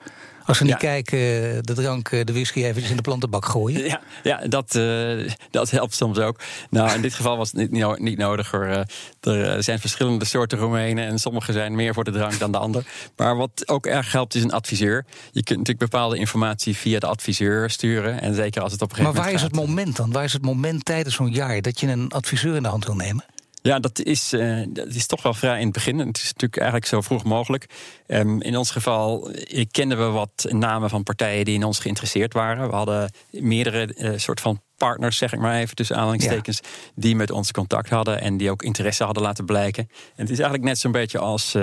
Als 0.47 0.57
ze 0.57 0.63
niet 0.63 0.73
Ja. 0.73 0.79
kijken, 0.79 1.19
eh, 1.19 1.59
de 1.61 1.75
drank, 1.75 2.09
eh, 2.09 2.25
de 2.25 2.33
whisky 2.33 2.65
eventjes 2.65 2.91
in 2.91 2.97
de 2.97 3.03
plantenbak 3.03 3.45
gooien. 3.45 3.85
Ja, 3.85 4.01
ja 4.23 4.47
dat, 4.47 4.75
eh, 4.75 5.33
dat 5.51 5.71
helpt 5.71 5.95
soms 5.95 6.19
ook. 6.19 6.39
Nou, 6.71 6.95
in 6.95 7.03
dit 7.03 7.15
geval 7.15 7.37
was 7.37 7.51
het 7.53 7.61
niet, 7.61 7.71
niet, 7.71 7.99
niet 7.99 8.19
nodig. 8.19 8.51
Hoor. 8.51 8.85
Er 9.21 9.63
zijn 9.63 9.79
verschillende 9.79 10.25
soorten 10.25 10.59
Roemenen... 10.59 11.07
en 11.07 11.19
sommige 11.19 11.53
zijn 11.53 11.75
meer 11.75 11.95
voor 11.95 12.05
de 12.05 12.11
drank 12.11 12.39
dan 12.39 12.53
de 12.53 12.59
ander. 12.59 12.85
Maar 13.17 13.37
wat 13.37 13.63
ook 13.69 13.87
erg 13.87 14.13
helpt, 14.13 14.35
is 14.35 14.43
een 14.43 14.53
adviseur. 14.53 15.05
Je 15.33 15.43
kunt 15.43 15.59
natuurlijk 15.59 15.91
bepaalde 15.91 16.17
informatie 16.17 16.77
via 16.77 16.99
de 16.99 17.07
adviseur 17.07 17.71
sturen. 17.71 18.21
En 18.21 18.35
zeker 18.35 18.63
als 18.63 18.73
het 18.73 18.83
op 18.83 18.91
een 18.91 19.03
Maar 19.03 19.13
gegeven 19.13 19.33
waar 19.33 19.43
is 19.43 19.49
moment 19.51 19.67
het 19.67 19.77
moment 19.77 19.97
dan? 19.97 20.13
Waar 20.13 20.25
is 20.25 20.33
het 20.33 20.43
moment 20.43 20.85
tijdens 20.85 21.15
zo'n 21.15 21.31
jaar 21.31 21.63
dat 21.63 21.81
je 21.81 21.87
een 21.87 22.11
adviseur 22.11 22.57
in 22.57 22.63
de 22.63 22.69
hand 22.69 22.85
wil 22.85 22.97
nemen? 22.97 23.25
Ja, 23.63 23.79
dat 23.79 24.03
is, 24.03 24.33
eh, 24.33 24.63
dat 24.69 24.87
is 24.87 25.07
toch 25.07 25.23
wel 25.23 25.35
vrij 25.35 25.59
in 25.59 25.65
het 25.65 25.73
begin. 25.73 25.99
Het 25.99 26.17
is 26.17 26.25
natuurlijk 26.25 26.57
eigenlijk 26.57 26.87
zo 26.87 27.01
vroeg 27.01 27.25
mogelijk. 27.25 27.67
Ehm, 28.07 28.41
in 28.41 28.57
ons 28.57 28.71
geval 28.71 29.31
eh, 29.31 29.65
kenden 29.71 29.99
we 29.99 30.05
wat 30.05 30.47
namen 30.49 30.91
van 30.91 31.03
partijen 31.03 31.45
die 31.45 31.55
in 31.55 31.65
ons 31.65 31.79
geïnteresseerd 31.79 32.33
waren. 32.33 32.69
We 32.69 32.75
hadden 32.75 33.13
meerdere 33.31 33.95
eh, 33.95 34.13
soort 34.17 34.41
van 34.41 34.63
partners, 34.87 35.17
zeg 35.17 35.33
ik 35.33 35.39
maar 35.39 35.55
even 35.55 35.77
tussen 35.77 35.97
aanhalingstekens, 35.97 36.61
die 36.95 37.17
met 37.17 37.31
ons 37.31 37.51
contact 37.51 37.91
hadden 37.91 38.21
en 38.21 38.37
die 38.37 38.51
ook 38.51 38.63
interesse 38.63 39.05
hadden 39.05 39.23
laten 39.23 39.45
blijken. 39.45 39.89
En 39.91 40.23
het 40.23 40.31
is 40.31 40.39
eigenlijk 40.39 40.65
net 40.65 40.79
zo'n 40.79 40.93
beetje 40.93 41.19
als, 41.19 41.55
eh, 41.55 41.63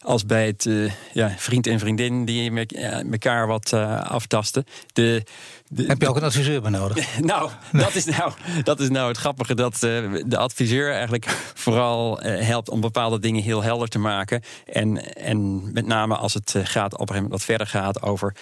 als 0.00 0.26
bij 0.26 0.46
het 0.46 0.66
eh, 0.66 0.92
ja, 1.12 1.34
vriend 1.36 1.66
en 1.66 1.78
vriendin 1.78 2.24
die 2.24 2.50
me- 2.50 2.66
eh, 2.66 3.12
elkaar 3.12 3.46
wat 3.46 3.72
aftasten. 4.02 4.64
De, 4.92 5.22
de, 5.68 5.84
Heb 5.86 6.00
je 6.00 6.08
ook 6.08 6.16
een 6.16 6.22
adviseur 6.22 6.60
bij 6.60 6.70
nodig? 6.70 7.18
nou, 7.20 7.50
dat 7.72 7.94
is 7.94 8.04
nou, 8.04 8.32
dat 8.62 8.80
is 8.80 8.88
nou 8.88 9.08
het 9.08 9.16
grappige. 9.16 9.54
Dat 9.54 9.78
de 9.78 10.36
adviseur 10.36 10.92
eigenlijk 10.92 11.26
vooral 11.54 12.18
helpt 12.22 12.68
om 12.68 12.80
bepaalde 12.80 13.18
dingen 13.18 13.42
heel 13.42 13.62
helder 13.62 13.88
te 13.88 13.98
maken. 13.98 14.42
En, 14.72 15.14
en 15.14 15.70
met 15.72 15.86
name 15.86 16.16
als 16.16 16.34
het 16.34 16.50
gaat 16.50 16.92
op 16.92 17.00
een 17.00 17.06
gegeven 17.06 17.14
moment 17.14 17.32
wat 17.32 17.44
verder 17.44 17.66
gaat 17.66 18.02
over 18.02 18.34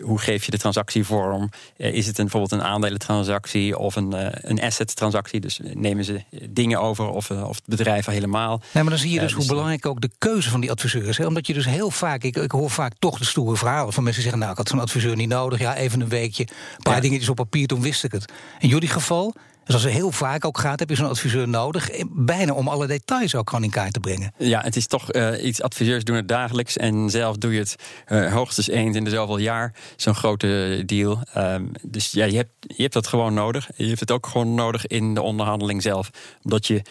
hoe 0.00 0.18
geef 0.18 0.44
je 0.44 0.50
de 0.50 0.58
transactie 0.58 1.04
vorm. 1.04 1.50
Is 1.76 2.06
het 2.06 2.18
een, 2.18 2.24
bijvoorbeeld 2.24 2.60
een 2.60 2.66
aandelentransactie 2.66 3.47
of 3.76 3.96
een, 3.96 4.12
eh, 4.12 4.26
een 4.50 4.60
asset 4.60 4.96
transactie? 4.96 5.40
Dus 5.40 5.60
nemen 5.74 6.04
ze 6.04 6.22
dingen 6.50 6.80
over 6.80 7.08
of, 7.08 7.30
eh, 7.30 7.48
of 7.48 7.56
het 7.56 7.66
bedrijf 7.66 8.06
al 8.06 8.12
helemaal. 8.12 8.60
Nee, 8.72 8.82
maar 8.82 8.92
dan 8.92 9.02
zie 9.02 9.12
je 9.12 9.20
dus 9.20 9.28
hoe 9.30 9.36
dus, 9.36 9.44
eh, 9.44 9.50
belangrijk 9.50 9.86
ook 9.86 10.00
de 10.00 10.10
keuze 10.18 10.50
van 10.50 10.60
die 10.60 10.70
adviseur 10.70 11.08
is. 11.08 11.18
Hè? 11.18 11.26
Omdat 11.26 11.46
je 11.46 11.52
dus 11.54 11.64
heel 11.64 11.90
vaak, 11.90 12.22
ik, 12.22 12.36
ik 12.36 12.50
hoor 12.50 12.70
vaak 12.70 12.92
toch 12.98 13.18
de 13.18 13.24
stoere 13.24 13.56
verhalen 13.56 13.92
van 13.92 14.02
mensen 14.02 14.22
die 14.22 14.30
zeggen: 14.30 14.38
Nou, 14.38 14.50
ik 14.50 14.56
had 14.56 14.68
zo'n 14.68 14.80
adviseur 14.80 15.16
niet 15.16 15.28
nodig. 15.28 15.58
Ja, 15.58 15.76
even 15.76 16.00
een 16.00 16.08
weekje, 16.08 16.42
een 16.42 16.82
paar 16.82 16.94
Ja. 16.94 17.00
dingetjes 17.00 17.28
op 17.28 17.36
papier, 17.36 17.66
toen 17.66 17.80
wist 17.82 18.04
ik 18.04 18.12
het. 18.12 18.32
In 18.58 18.68
jullie 18.68 18.88
geval, 18.88 19.34
zoals 19.68 19.82
het 19.84 19.92
heel 19.92 20.12
vaak 20.12 20.44
ook 20.44 20.58
gaat, 20.58 20.78
heb 20.78 20.88
je 20.88 20.94
zo'n 20.94 21.08
adviseur 21.08 21.48
nodig. 21.48 21.90
eh, 21.90 22.04
Bijna 22.10 22.52
om 22.52 22.68
alle 22.68 22.86
details 22.86 23.34
ook 23.34 23.48
gewoon 23.48 23.64
in 23.64 23.70
kaart 23.70 23.92
te 23.92 24.00
brengen. 24.00 24.32
Ja, 24.38 24.60
het 24.60 24.76
is 24.76 24.86
toch 24.86 25.12
eh, 25.12 25.44
iets. 25.44 25.62
Adviseurs 25.62 26.04
doen 26.04 26.16
het 26.16 26.28
dagelijks. 26.28 26.76
En 26.76 27.10
zelf 27.10 27.36
doe 27.36 27.52
je 27.52 27.58
het 27.58 27.76
eh, 28.06 28.32
hoogstens 28.32 28.68
eens 28.68 28.96
in 28.96 29.04
de 29.04 29.10
zoveel 29.10 29.38
jaar. 29.38 29.74
Zo'n 29.96 30.14
grote 30.14 30.82
deal. 30.86 31.22
Ehm, 31.32 31.64
dus 31.82 32.10
ja, 32.12 32.24
je 32.24 32.36
hebt, 32.36 32.52
je 32.60 32.82
hebt 32.82 32.94
dat 32.94 33.06
gewoon 33.06 33.34
nodig. 33.34 33.70
Je 33.76 33.86
hebt 33.86 34.00
het 34.00 34.10
ook 34.10 34.26
gewoon 34.26 34.54
nodig 34.54 34.86
in 34.86 35.14
de 35.14 35.22
onderhandeling 35.22 35.82
zelf. 35.82 36.10
Omdat 36.42 36.66
je 36.66 36.82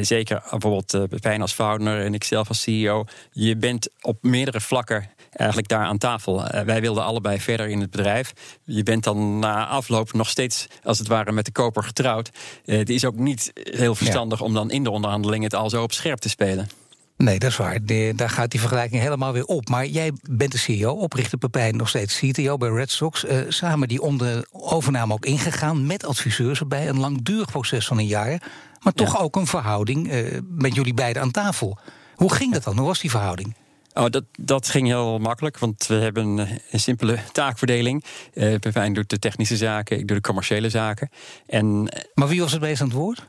zeker 0.00 0.42
bijvoorbeeld 0.50 1.08
Pepijn 1.08 1.40
als 1.40 1.52
founder 1.52 2.04
en 2.04 2.14
ik 2.14 2.24
zelf 2.24 2.48
als 2.48 2.60
CEO. 2.60 3.04
Je 3.32 3.56
bent 3.56 3.88
op 4.00 4.22
meerdere 4.22 4.60
vlakken 4.60 5.10
eigenlijk 5.30 5.68
daar 5.68 5.84
aan 5.84 5.98
tafel. 5.98 6.44
Wij 6.64 6.80
wilden 6.80 7.04
allebei 7.04 7.40
verder 7.40 7.68
in 7.68 7.80
het 7.80 7.90
bedrijf. 7.90 8.32
Je 8.64 8.82
bent 8.82 9.04
dan 9.04 9.38
na 9.38 9.66
afloop 9.66 10.12
nog 10.12 10.28
steeds 10.28 10.66
als 10.82 10.98
het 10.98 11.08
ware 11.08 11.32
met 11.32 11.44
de 11.44 11.52
koper 11.52 11.82
getrouwd. 11.82 12.17
Eh, 12.64 12.78
het 12.78 12.90
is 12.90 13.04
ook 13.04 13.16
niet 13.16 13.50
heel 13.54 13.94
verstandig 13.94 14.40
om 14.40 14.54
dan 14.54 14.70
in 14.70 14.84
de 14.84 14.90
onderhandeling 14.90 15.42
het 15.44 15.54
al 15.54 15.70
zo 15.70 15.82
op 15.82 15.92
scherp 15.92 16.18
te 16.18 16.28
spelen. 16.28 16.68
Nee, 17.16 17.38
dat 17.38 17.50
is 17.50 17.56
waar. 17.56 17.78
De- 17.84 18.12
daar 18.16 18.30
gaat 18.30 18.50
die 18.50 18.60
vergelijking 18.60 19.02
helemaal 19.02 19.32
weer 19.32 19.44
op. 19.44 19.68
Maar 19.68 19.86
jij 19.86 20.12
bent 20.30 20.52
de 20.52 20.58
CEO, 20.58 20.92
oprichter 20.92 21.38
Pepijn 21.38 21.76
nog 21.76 21.88
steeds 21.88 22.18
CTO 22.18 22.56
bij 22.56 22.68
Red 22.68 22.90
Sox. 22.90 23.24
eh, 23.24 23.38
samen 23.48 23.88
die 23.88 24.00
onder 24.02 24.46
overname 24.52 25.12
ook 25.12 25.24
ingegaan 25.26 25.86
met 25.86 26.04
adviseurs 26.06 26.60
erbij. 26.60 26.88
Een 26.88 26.98
langdurig 27.00 27.50
proces 27.50 27.86
van 27.86 27.98
een 27.98 28.06
jaar. 28.06 28.42
Maar 28.80 28.92
toch 28.92 29.20
ook 29.20 29.36
een 29.36 29.46
verhouding 29.46 30.10
eh, 30.10 30.38
met 30.48 30.74
jullie 30.74 30.94
beiden 30.94 31.22
aan 31.22 31.30
tafel. 31.30 31.78
Hoe 32.14 32.32
ging 32.34 32.52
dat 32.52 32.64
dan? 32.64 32.76
Hoe 32.78 32.86
was 32.86 33.00
die 33.00 33.10
verhouding? 33.10 33.54
Oh, 33.98 34.10
dat, 34.10 34.24
dat 34.40 34.68
ging 34.68 34.86
heel 34.86 35.18
makkelijk, 35.18 35.58
want 35.58 35.86
we 35.86 35.94
hebben 35.94 36.38
een 36.70 36.80
simpele 36.80 37.18
taakverdeling. 37.32 38.04
Uh, 38.34 38.58
Pepijn 38.58 38.92
doet 38.92 39.10
de 39.10 39.18
technische 39.18 39.56
zaken, 39.56 39.98
ik 39.98 40.06
doe 40.06 40.16
de 40.16 40.22
commerciële 40.22 40.70
zaken. 40.70 41.10
En, 41.46 41.88
maar 42.14 42.28
wie 42.28 42.40
was 42.40 42.52
het 42.52 42.60
meest 42.60 42.80
aan 42.80 42.86
het 42.86 42.96
woord? 42.96 43.26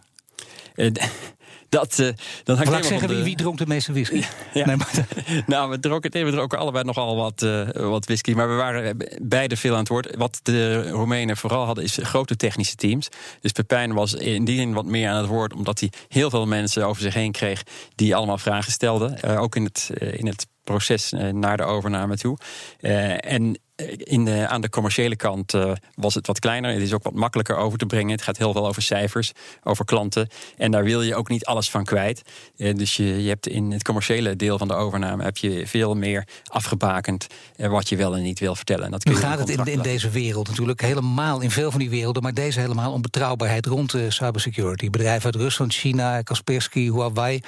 Uh, 0.76 0.92
dat, 1.70 2.00
uh, 2.00 2.10
Laat 2.44 2.78
ik 2.78 2.84
zeggen, 2.84 3.08
de... 3.08 3.24
wie 3.24 3.36
dronk 3.36 3.58
de 3.58 3.68
meeste 3.68 3.92
whisky? 3.92 4.24
Ja. 4.54 4.66
Nee, 4.66 4.76
maar... 4.76 5.08
nou, 5.48 5.70
we 5.70 5.80
dronken, 5.80 6.26
we 6.26 6.32
dronken 6.32 6.58
allebei 6.58 6.84
nogal 6.84 7.16
wat, 7.16 7.42
uh, 7.42 7.70
wat 7.70 8.06
whisky. 8.06 8.34
Maar 8.34 8.50
we 8.50 8.56
waren 8.56 8.98
beide 9.22 9.58
veel 9.58 9.74
aan 9.74 9.80
het 9.80 9.88
woord. 9.88 10.16
Wat 10.16 10.40
de 10.44 10.90
Roemenen 10.90 11.38
vooral 11.38 11.66
hadden, 11.66 11.84
is 11.84 11.98
grote 12.02 12.36
technische 12.36 12.76
teams. 12.76 13.08
Dus 13.42 13.52
Pepijn 13.52 13.94
was 13.94 14.14
in 14.14 14.46
die 14.46 14.58
zin 14.58 14.74
wat 14.74 14.86
meer 14.86 15.10
aan 15.10 15.18
het 15.18 15.28
woord... 15.28 15.54
omdat 15.54 15.80
hij 15.80 15.92
heel 16.08 16.30
veel 16.30 16.46
mensen 16.46 16.86
over 16.86 17.02
zich 17.02 17.14
heen 17.14 17.32
kreeg... 17.32 17.64
die 17.96 18.16
allemaal 18.16 18.38
vragen 18.38 18.72
stelden. 18.72 19.18
Uh, 19.26 19.42
ook 19.42 19.56
in 19.56 19.64
het, 19.64 19.90
in 20.00 20.28
het 20.28 20.48
proces 20.70 21.14
naar 21.32 21.58
de 21.58 21.64
overname 21.64 22.18
toe. 22.18 22.38
en 22.80 23.54
eh, 23.54 23.62
in 23.98 24.26
de, 24.26 24.48
aan 24.48 24.62
de 24.62 24.70
commerciële 24.70 25.16
kant 25.16 25.54
uh, 25.54 25.72
was 25.96 26.16
het 26.16 26.28
wat 26.28 26.40
kleiner. 26.40 26.72
Het 26.72 26.82
is 26.82 26.94
ook 26.94 27.04
wat 27.04 27.14
makkelijker 27.14 27.56
over 27.56 27.78
te 27.78 27.86
brengen. 27.86 28.12
Het 28.12 28.22
gaat 28.22 28.38
heel 28.38 28.54
veel 28.54 28.68
over 28.68 28.82
cijfers, 28.82 29.32
over 29.64 29.86
klanten. 29.86 30.28
En 30.58 30.72
daar 30.72 30.84
wil 30.84 31.02
je 31.02 31.16
ook 31.16 31.30
niet 31.30 31.46
alles 31.46 31.70
van 31.70 31.84
kwijt. 31.84 32.22
Uh, 32.58 32.76
dus 32.76 32.96
je, 32.96 33.24
je 33.24 33.30
hebt 33.30 33.48
in 33.48 33.72
het 33.72 33.84
commerciële 33.84 34.36
deel 34.36 34.58
van 34.58 34.68
de 34.68 34.74
overname 34.74 35.24
heb 35.24 35.38
je 35.38 35.68
veel 35.68 35.96
meer 35.96 36.28
afgebakend 36.44 37.28
uh, 37.58 37.68
wat 37.68 37.90
je 37.90 37.96
wel 37.96 38.16
en 38.16 38.22
niet 38.22 38.40
wil 38.40 38.56
vertellen. 38.56 38.86
En 38.86 38.92
dat 38.92 39.06
nu 39.06 39.16
gaat 39.16 39.40
het 39.40 39.50
in, 39.50 39.66
in, 39.66 39.82
deze 39.82 40.10
wereld 40.10 40.48
natuurlijk 40.48 40.82
helemaal, 40.82 41.42
in 41.42 41.52
veel 41.52 41.72
van 41.72 41.80
die 41.80 41.90
werelden, 41.90 42.24
maar 42.24 42.34
deze 42.34 42.60
helemaal 42.60 42.92
om 42.92 43.02
betrouwbaarheid 43.02 43.66
rond 43.66 43.96
cybersecurity. 44.08 44.90
Bedrijven 44.90 45.26
uit 45.26 45.36
Rusland, 45.36 45.74
China, 45.74 46.22
Kaspersky, 46.22 46.92
Huawei. 46.92 47.42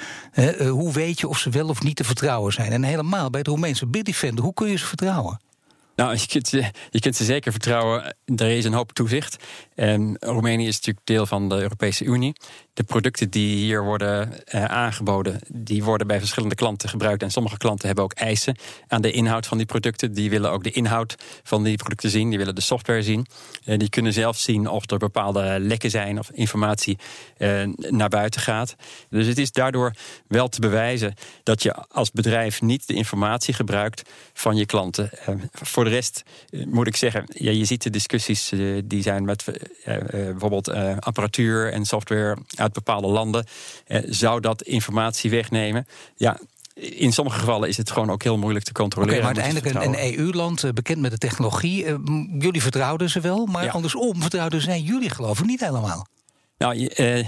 hoe 0.68 0.92
weet 0.92 1.20
je 1.20 1.28
of 1.28 1.38
ze 1.38 1.50
wel 1.50 1.68
of 1.68 1.82
niet 1.82 1.96
te 1.96 2.04
vertrouwen 2.04 2.52
zijn? 2.52 2.72
En 2.72 2.82
helemaal 2.82 3.30
bij 3.30 3.40
het 3.40 3.48
Roemeense 3.48 3.86
Bitdefender, 3.86 4.44
hoe 4.44 4.54
kun 4.54 4.70
je 4.70 4.76
ze 4.76 4.86
vertrouwen? 4.86 5.40
Nou, 5.96 6.16
je 6.20 6.26
kunt, 6.26 6.50
je 6.90 7.00
kunt 7.00 7.16
ze 7.16 7.24
zeker 7.24 7.52
vertrouwen. 7.52 8.16
Er 8.36 8.50
is 8.50 8.64
een 8.64 8.72
hoop 8.72 8.92
toezicht. 8.92 9.36
En 9.82 10.16
Roemenië 10.20 10.66
is 10.66 10.74
natuurlijk 10.74 11.06
deel 11.06 11.26
van 11.26 11.48
de 11.48 11.54
Europese 11.54 12.04
Unie. 12.04 12.36
De 12.74 12.82
producten 12.82 13.30
die 13.30 13.56
hier 13.56 13.84
worden 13.84 14.44
eh, 14.46 14.64
aangeboden, 14.64 15.40
die 15.48 15.84
worden 15.84 16.06
bij 16.06 16.18
verschillende 16.18 16.54
klanten 16.54 16.88
gebruikt. 16.88 17.22
En 17.22 17.30
sommige 17.30 17.56
klanten 17.56 17.86
hebben 17.86 18.04
ook 18.04 18.12
eisen 18.12 18.56
aan 18.88 19.02
de 19.02 19.10
inhoud 19.10 19.46
van 19.46 19.56
die 19.56 19.66
producten. 19.66 20.12
Die 20.12 20.30
willen 20.30 20.50
ook 20.50 20.64
de 20.64 20.70
inhoud 20.70 21.14
van 21.42 21.62
die 21.62 21.76
producten 21.76 22.10
zien. 22.10 22.28
Die 22.28 22.38
willen 22.38 22.54
de 22.54 22.60
software 22.60 23.02
zien. 23.02 23.26
En 23.64 23.78
die 23.78 23.88
kunnen 23.88 24.12
zelf 24.12 24.38
zien 24.38 24.68
of 24.68 24.90
er 24.90 24.98
bepaalde 24.98 25.56
lekken 25.60 25.90
zijn 25.90 26.18
of 26.18 26.30
informatie 26.30 26.98
eh, 27.36 27.62
naar 27.76 28.08
buiten 28.08 28.40
gaat. 28.40 28.76
Dus 29.08 29.26
het 29.26 29.38
is 29.38 29.52
daardoor 29.52 29.94
wel 30.28 30.48
te 30.48 30.60
bewijzen 30.60 31.14
dat 31.42 31.62
je 31.62 31.74
als 31.74 32.10
bedrijf 32.10 32.60
niet 32.60 32.86
de 32.86 32.94
informatie 32.94 33.54
gebruikt 33.54 34.02
van 34.32 34.56
je 34.56 34.66
klanten. 34.66 35.10
Eh, 35.12 35.34
voor 35.52 35.84
de 35.84 35.90
rest 35.90 36.22
moet 36.50 36.86
ik 36.86 36.96
zeggen, 36.96 37.24
ja, 37.28 37.50
je 37.50 37.64
ziet 37.64 37.82
de 37.82 37.90
discussies 37.90 38.52
die 38.84 39.02
zijn 39.02 39.24
met 39.24 39.44
bijvoorbeeld 40.10 40.68
apparatuur 40.98 41.72
en 41.72 41.84
software 41.84 42.36
uit 42.54 42.72
bepaalde 42.72 43.06
landen. 43.06 43.46
zou 44.04 44.40
dat 44.40 44.62
informatie 44.62 45.30
wegnemen? 45.30 45.86
Ja, 46.16 46.38
in 46.74 47.12
sommige 47.12 47.38
gevallen 47.38 47.68
is 47.68 47.76
het 47.76 47.90
gewoon 47.90 48.10
ook 48.10 48.22
heel 48.22 48.38
moeilijk 48.38 48.64
te 48.64 48.72
controleren. 48.72 49.18
Okay, 49.18 49.34
maar 49.34 49.42
uiteindelijk 49.42 49.86
een, 49.86 50.04
een 50.04 50.18
EU-land, 50.18 50.74
bekend 50.74 51.00
met 51.00 51.10
de 51.10 51.18
technologie. 51.18 51.84
jullie 52.38 52.62
vertrouwden 52.62 53.10
ze 53.10 53.20
wel, 53.20 53.46
maar 53.46 53.70
andersom 53.70 54.20
vertrouwden 54.20 54.60
zij 54.60 54.80
jullie 54.80 55.10
geloof 55.10 55.38
ik 55.38 55.46
niet 55.46 55.60
helemaal. 55.60 56.06
Nou, 56.62 56.88
uh, 56.96 57.18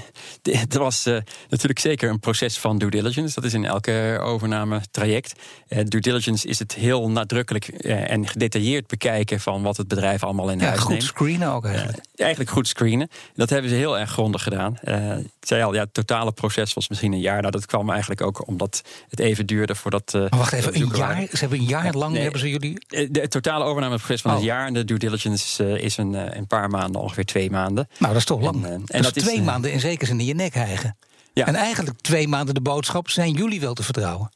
er 0.75 0.79
was 0.89 1.07
uh, 1.07 1.19
natuurlijk 1.49 1.79
zeker 1.79 2.11
een 2.11 2.21
proces 2.21 2.59
van 2.59 2.79
due 2.79 2.91
diligence. 2.91 3.35
Dat 3.35 3.45
is 3.45 3.55
in 3.55 3.65
elke 3.65 4.19
overname 4.23 4.81
traject. 4.91 5.33
Uh, 5.69 5.79
due 5.85 6.01
diligence 6.01 6.49
is 6.49 6.59
het 6.59 6.75
heel 6.75 7.11
nadrukkelijk 7.11 7.67
en 7.69 8.27
gedetailleerd 8.27 8.87
bekijken 8.87 9.41
van 9.41 9.63
wat 9.63 9.77
het 9.77 9.89
bedrijf 9.89 10.23
allemaal 10.23 10.51
in 10.51 10.59
ja, 10.59 10.65
huis 10.65 10.81
goed 10.81 10.89
neemt. 10.89 11.03
Goed 11.03 11.11
screenen 11.11 11.49
ook 11.49 11.65
eigenlijk. 11.65 11.99
eigenlijk 12.17 12.51
goed 12.51 12.69
screenen. 12.69 13.09
Dat 13.35 13.51
hebben 13.51 13.71
ze 13.71 13.77
heel 13.77 13.99
erg 13.99 14.11
grondig 14.11 14.43
gedaan. 14.43 14.79
ik 15.21 15.49
zei 15.49 15.63
al, 15.63 15.75
ja, 15.75 15.81
het 15.81 15.95
totale 15.95 16.33
proces 16.33 16.75
was 16.75 16.89
misschien 16.89 17.13
een 17.13 17.21
jaar. 17.21 17.41
Nou, 17.41 17.53
dat 17.53 17.67
kwam 17.67 17.91
eigenlijk 17.91 18.21
ook 18.21 18.47
omdat 18.47 18.83
het 19.09 19.21
even 19.21 19.47
duurde 19.47 19.75
voordat. 19.75 20.13
maar 20.13 20.29
wacht 20.29 20.53
even, 20.53 20.75
een 20.75 20.91
jaar? 20.95 21.27
Ze 21.31 21.39
hebben 21.39 21.59
een 21.59 21.65
jaar 21.65 21.95
lang 21.95 22.17
hebben 22.17 22.41
ze 22.41 22.51
jullie. 22.51 22.87
De, 22.89 23.21
het 23.21 23.31
totale 23.31 23.65
overnameproces 23.65 24.21
van 24.21 24.31
oh. 24.31 24.39
een 24.39 24.45
jaar 24.45 24.67
en 24.67 24.75
de 24.75 24.85
due 24.85 24.99
diligence 24.99 25.81
is 25.81 25.97
een, 25.97 26.37
een 26.37 26.47
paar 26.47 26.71
maanden, 26.71 27.01
ongeveer 27.01 27.25
twee 27.25 27.51
maanden. 27.51 27.89
Nou, 27.99 28.13
dat 28.13 28.21
is 28.21 28.29
toch 28.29 28.41
lang. 28.41 28.65
En, 28.65 28.83
en 28.87 29.03
dat, 29.03 29.17
is 29.17 29.24
twee 29.25 29.43
maanden 29.43 29.73
in 29.73 29.81
zekere 29.81 30.07
zin 30.07 30.21
in 30.21 30.27
je 30.27 30.35
nek 30.35 30.55
hijgen. 30.55 30.97
Ja. 31.33 31.47
En 31.47 31.55
eigenlijk 31.55 32.01
twee 32.01 32.29
maanden 32.29 32.55
de 32.55 32.61
boodschap 32.61 33.11
zijn 33.11 33.33
jullie 33.33 33.61
wel 33.61 33.75
te 33.75 33.83
vertrouwen. 33.83 34.31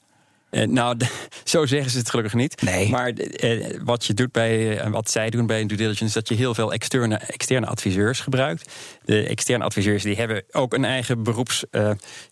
Uh, 0.51 0.67
nou, 0.67 0.97
zo 1.45 1.67
zeggen 1.67 1.91
ze 1.91 1.99
het 1.99 2.11
gelukkig 2.11 2.35
niet. 2.35 2.63
Nee. 2.63 2.89
Maar 2.89 3.13
uh, 3.19 3.67
wat 3.85 4.05
je 4.05 4.15
doet 4.15 4.33
bij, 4.33 4.85
uh, 4.85 4.91
wat 4.91 5.11
zij 5.11 5.31
doen 5.31 5.47
bij 5.47 5.61
een 5.61 5.67
due 5.67 5.77
diligence, 5.77 6.05
is 6.05 6.13
dat 6.13 6.29
je 6.29 6.35
heel 6.35 6.55
veel 6.55 6.73
externe, 6.73 7.17
externe 7.17 7.67
adviseurs 7.67 8.21
gebruikt. 8.21 8.73
De 9.05 9.27
externe 9.27 9.65
adviseurs 9.65 10.03
die 10.03 10.17
hebben 10.17 10.45
ook 10.51 10.75
een 10.75 10.85
eigen 10.85 11.23
beroeps 11.23 11.65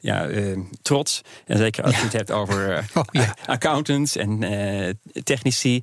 ja, 0.00 0.29
trots. 0.83 1.20
En 1.46 1.59
zeker 1.59 1.85
als 1.85 1.96
je 1.96 2.02
het 2.02 2.12
hebt 2.12 2.31
over 2.31 2.85
oh, 2.94 3.05
ja. 3.11 3.35
accountants 3.46 4.16
en 4.16 4.98
technici, 5.22 5.83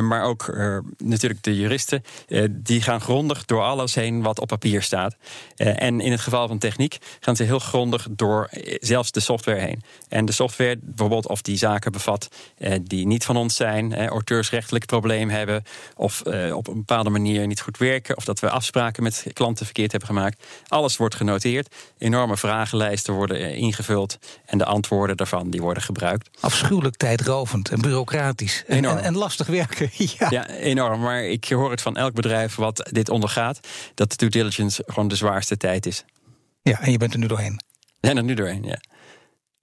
maar 0.00 0.22
ook 0.22 0.54
natuurlijk 0.98 1.42
de 1.42 1.56
juristen. 1.56 2.02
die 2.50 2.82
gaan 2.82 3.00
grondig 3.00 3.44
door 3.44 3.62
alles 3.62 3.94
heen 3.94 4.22
wat 4.22 4.40
op 4.40 4.48
papier 4.48 4.82
staat. 4.82 5.16
en 5.56 6.00
in 6.00 6.10
het 6.10 6.20
geval 6.20 6.48
van 6.48 6.58
techniek 6.58 6.98
gaan 7.20 7.36
ze 7.36 7.42
heel 7.42 7.58
grondig 7.58 8.06
door 8.10 8.48
zelfs 8.80 9.10
de 9.10 9.20
software 9.20 9.60
heen. 9.60 9.82
En 10.08 10.24
de 10.24 10.32
software, 10.32 10.78
bijvoorbeeld 10.82 11.26
of 11.26 11.42
die 11.42 11.56
zaken 11.70 11.92
bevat 11.92 12.28
eh, 12.58 12.78
die 12.82 13.06
niet 13.06 13.24
van 13.24 13.36
ons 13.36 13.56
zijn, 13.56 13.92
eh, 13.92 14.06
auteursrechtelijk 14.06 14.86
probleem 14.86 15.28
hebben 15.28 15.62
of 15.96 16.22
eh, 16.22 16.56
op 16.56 16.68
een 16.68 16.74
bepaalde 16.74 17.10
manier 17.10 17.46
niet 17.46 17.60
goed 17.60 17.78
werken 17.78 18.16
of 18.16 18.24
dat 18.24 18.40
we 18.40 18.50
afspraken 18.50 19.02
met 19.02 19.26
klanten 19.32 19.64
verkeerd 19.64 19.90
hebben 19.90 20.08
gemaakt. 20.08 20.44
Alles 20.68 20.96
wordt 20.96 21.14
genoteerd, 21.14 21.74
enorme 21.98 22.36
vragenlijsten 22.36 23.14
worden 23.14 23.54
ingevuld 23.54 24.18
en 24.46 24.58
de 24.58 24.64
antwoorden 24.64 25.16
daarvan 25.16 25.50
die 25.50 25.60
worden 25.60 25.82
gebruikt. 25.82 26.30
Afschuwelijk 26.40 26.96
tijdrovend 26.96 27.68
en 27.68 27.80
bureaucratisch 27.80 28.64
en, 28.66 28.84
en, 28.84 28.98
en, 28.98 29.16
lastig 29.16 29.46
werken. 29.46 29.90
ja. 30.18 30.26
ja, 30.30 30.48
enorm. 30.48 31.00
Maar 31.00 31.24
ik 31.24 31.48
hoor 31.48 31.70
het 31.70 31.82
van 31.82 31.96
elk 31.96 32.14
bedrijf 32.14 32.54
wat 32.54 32.88
dit 32.90 33.08
ondergaat, 33.08 33.60
dat 33.94 34.10
de 34.10 34.16
due 34.16 34.28
diligence 34.28 34.82
gewoon 34.86 35.08
de 35.08 35.16
zwaarste 35.16 35.56
tijd 35.56 35.86
is. 35.86 36.04
Ja, 36.62 36.80
en 36.80 36.90
je 36.90 36.98
bent 36.98 37.12
er 37.12 37.18
nu 37.18 37.26
doorheen. 37.26 37.60
En 38.00 38.16
er 38.16 38.24
nu 38.24 38.34
doorheen, 38.34 38.62
ja. 38.62 38.78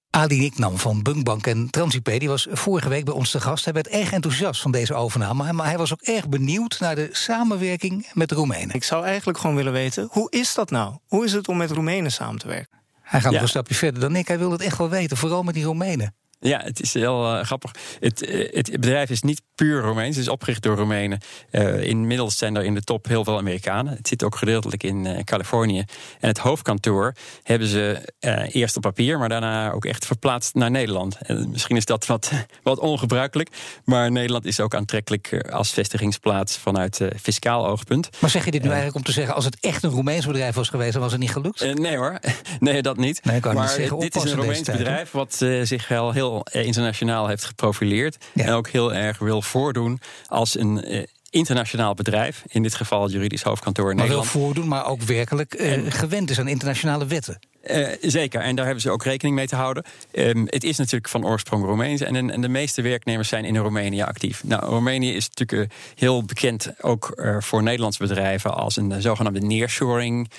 Ali 0.09 0.39
Niknam 0.39 0.77
van 0.77 1.01
Bunkbank 1.03 1.47
en 1.47 1.69
Transip 1.69 2.05
die 2.05 2.27
was 2.27 2.47
vorige 2.51 2.89
week 2.89 3.05
bij 3.05 3.13
ons 3.13 3.31
te 3.31 3.39
gast. 3.39 3.63
Hij 3.63 3.73
werd 3.73 3.87
erg 3.87 4.11
enthousiast 4.11 4.61
van 4.61 4.71
deze 4.71 4.93
overname, 4.93 5.53
maar 5.53 5.67
hij 5.67 5.77
was 5.77 5.93
ook 5.93 6.01
erg 6.01 6.29
benieuwd 6.29 6.79
naar 6.79 6.95
de 6.95 7.09
samenwerking 7.11 8.07
met 8.13 8.29
de 8.29 8.35
Roemenen. 8.35 8.75
Ik 8.75 8.83
zou 8.83 9.05
eigenlijk 9.05 9.39
gewoon 9.39 9.55
willen 9.55 9.73
weten, 9.73 10.07
hoe 10.11 10.31
is 10.31 10.53
dat 10.53 10.69
nou? 10.69 10.97
Hoe 11.07 11.25
is 11.25 11.33
het 11.33 11.47
om 11.47 11.57
met 11.57 11.71
Roemenen 11.71 12.11
samen 12.11 12.39
te 12.39 12.47
werken? 12.47 12.79
Hij 13.01 13.21
gaat 13.21 13.31
nog 13.31 13.41
een 13.41 13.47
stapje 13.47 13.75
verder 13.75 14.01
dan 14.01 14.15
ik. 14.15 14.27
Hij 14.27 14.37
wil 14.37 14.51
het 14.51 14.61
echt 14.61 14.77
wel 14.77 14.89
weten, 14.89 15.17
vooral 15.17 15.43
met 15.43 15.53
die 15.53 15.63
Roemenen. 15.63 16.15
Ja, 16.39 16.61
het 16.63 16.81
is 16.81 16.93
heel 16.93 17.35
uh, 17.35 17.43
grappig. 17.43 17.71
Het, 17.99 18.29
uh, 18.29 18.53
het, 18.53 18.71
bedrijf 18.71 19.09
is 19.09 19.21
niet 19.21 19.41
puur 19.55 19.81
Romeins, 19.81 20.15
het 20.15 20.25
is 20.25 20.31
opgericht 20.31 20.61
door 20.63 20.75
Roemenen. 20.75 21.19
Uh, 21.51 21.83
inmiddels 21.83 22.37
zijn 22.37 22.55
er 22.55 22.63
in 22.63 22.73
de 22.73 22.81
top 22.81 23.07
heel 23.07 23.23
veel 23.23 23.37
Amerikanen. 23.37 23.93
Het 23.97 24.07
zit 24.07 24.23
ook 24.23 24.35
gedeeltelijk 24.35 24.83
in 24.83 25.23
Californië. 25.23 25.83
En 26.19 26.27
het 26.27 26.37
hoofdkantoor 26.37 27.15
hebben 27.43 27.67
ze 27.67 28.13
eerst 28.51 28.75
op 28.75 28.81
papier, 28.81 29.19
maar 29.19 29.29
daarna 29.29 29.71
ook 29.71 29.85
echt 29.85 30.05
verplaatst 30.05 30.53
naar 30.53 30.71
Nederland. 30.71 31.17
En 31.21 31.49
misschien 31.49 31.75
is 31.75 31.85
dat 31.85 32.05
wat, 32.05 32.31
wat 32.63 32.79
ongebruikelijk, 32.79 33.49
maar 33.83 34.11
Nederland 34.11 34.45
is 34.45 34.59
ook 34.59 34.75
aantrekkelijk 34.75 35.47
als 35.49 35.71
vestigingsplaats 35.71 36.57
vanuit 36.57 37.01
fiscaal 37.21 37.67
oogpunt. 37.67 38.09
Maar 38.19 38.29
zeg 38.29 38.45
je 38.45 38.51
dit 38.51 38.61
nu 38.61 38.67
eigenlijk 38.67 38.97
om 38.97 39.03
te 39.03 39.11
zeggen, 39.11 39.35
als 39.35 39.45
het 39.45 39.57
echt 39.59 39.83
een 39.83 39.89
Roemeens 39.89 40.25
bedrijf 40.25 40.55
was 40.55 40.69
geweest, 40.69 40.93
dan 40.93 41.01
was 41.01 41.11
het 41.11 41.21
niet 41.21 41.31
gelukt? 41.31 41.77
nee 41.77 41.97
hoor, 41.97 42.19
nee 42.59 42.81
dat 42.81 42.97
niet. 42.97 43.25
Nee, 43.25 43.39
maar 43.41 43.55
niet 43.55 43.69
zeggen, 43.69 43.99
dit 43.99 44.15
is 44.15 44.23
een 44.23 44.37
Roemeens 44.37 44.61
bedrijf 44.61 45.11
wat 45.11 45.35
zich 45.63 45.87
wel 45.87 46.11
heel 46.11 46.26
eh, 46.35 46.65
internationaal 46.65 47.27
heeft 47.27 47.45
geprofileerd. 47.45 48.17
En 48.35 48.49
ook 48.49 48.67
heel 48.67 48.93
erg 48.93 49.17
wil 49.17 49.41
voordoen 49.41 49.99
als 50.27 50.59
een 50.59 50.83
eh, 50.83 51.03
internationaal 51.29 51.93
bedrijf. 51.93 52.43
In 52.47 52.63
dit 52.63 52.75
geval 52.75 53.03
het 53.03 53.11
juridisch 53.11 53.41
hoofdkantoor 53.41 53.89
in 53.89 53.95
maar 53.95 54.05
Nederland. 54.05 54.31
wil 54.31 54.41
voordoen, 54.41 54.67
maar 54.67 54.85
ook 54.85 55.01
werkelijk 55.01 55.53
eh, 55.53 55.81
gewend 55.87 56.29
is 56.29 56.39
aan 56.39 56.47
internationale 56.47 57.05
wetten. 57.05 57.39
Uh, 57.69 57.87
zeker, 58.01 58.41
en 58.41 58.55
daar 58.55 58.65
hebben 58.65 58.83
ze 58.83 58.91
ook 58.91 59.03
rekening 59.03 59.35
mee 59.35 59.47
te 59.47 59.55
houden. 59.55 59.83
Um, 60.11 60.45
het 60.49 60.63
is 60.63 60.77
natuurlijk 60.77 61.09
van 61.09 61.25
oorsprong 61.25 61.65
Roemeens 61.65 62.01
en, 62.01 62.31
en, 62.31 62.41
de 62.41 62.49
meeste 62.49 62.81
werknemers 62.81 63.29
zijn 63.29 63.45
in 63.45 63.57
Roemenië 63.57 64.01
actief. 64.01 64.43
Nou, 64.43 64.65
Roemenië 64.65 65.13
is 65.13 65.29
natuurlijk 65.29 65.71
uh, 65.71 65.77
heel 65.95 66.23
bekend 66.23 66.73
ook 66.81 67.13
uh, 67.15 67.37
voor 67.39 67.63
Nederlandse 67.63 68.03
bedrijven 68.03 68.55
als 68.55 68.75
een 68.75 69.01
zogenaamde 69.01 69.39
nearshoring 69.39 70.29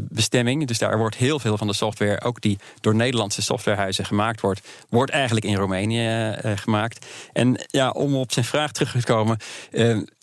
bestemming. 0.00 0.66
Dus 0.66 0.78
daar 0.78 0.98
wordt 0.98 1.16
heel 1.16 1.38
veel 1.38 1.56
van 1.56 1.66
de 1.66 1.74
software, 1.74 2.20
ook 2.20 2.40
die 2.40 2.58
door 2.80 2.94
Nederlandse 2.94 3.42
softwarehuizen 3.42 4.04
gemaakt 4.04 4.40
wordt, 4.40 4.60
wordt 4.88 5.10
eigenlijk 5.10 5.46
in 5.46 5.56
Roemenië 5.56 6.34
gemaakt. 6.42 7.06
En 7.32 7.66
ja, 7.66 7.90
om 7.90 8.16
op 8.16 8.32
zijn 8.32 8.44
vraag 8.44 8.72
terug 8.72 8.92
te 8.92 9.02
komen 9.02 9.38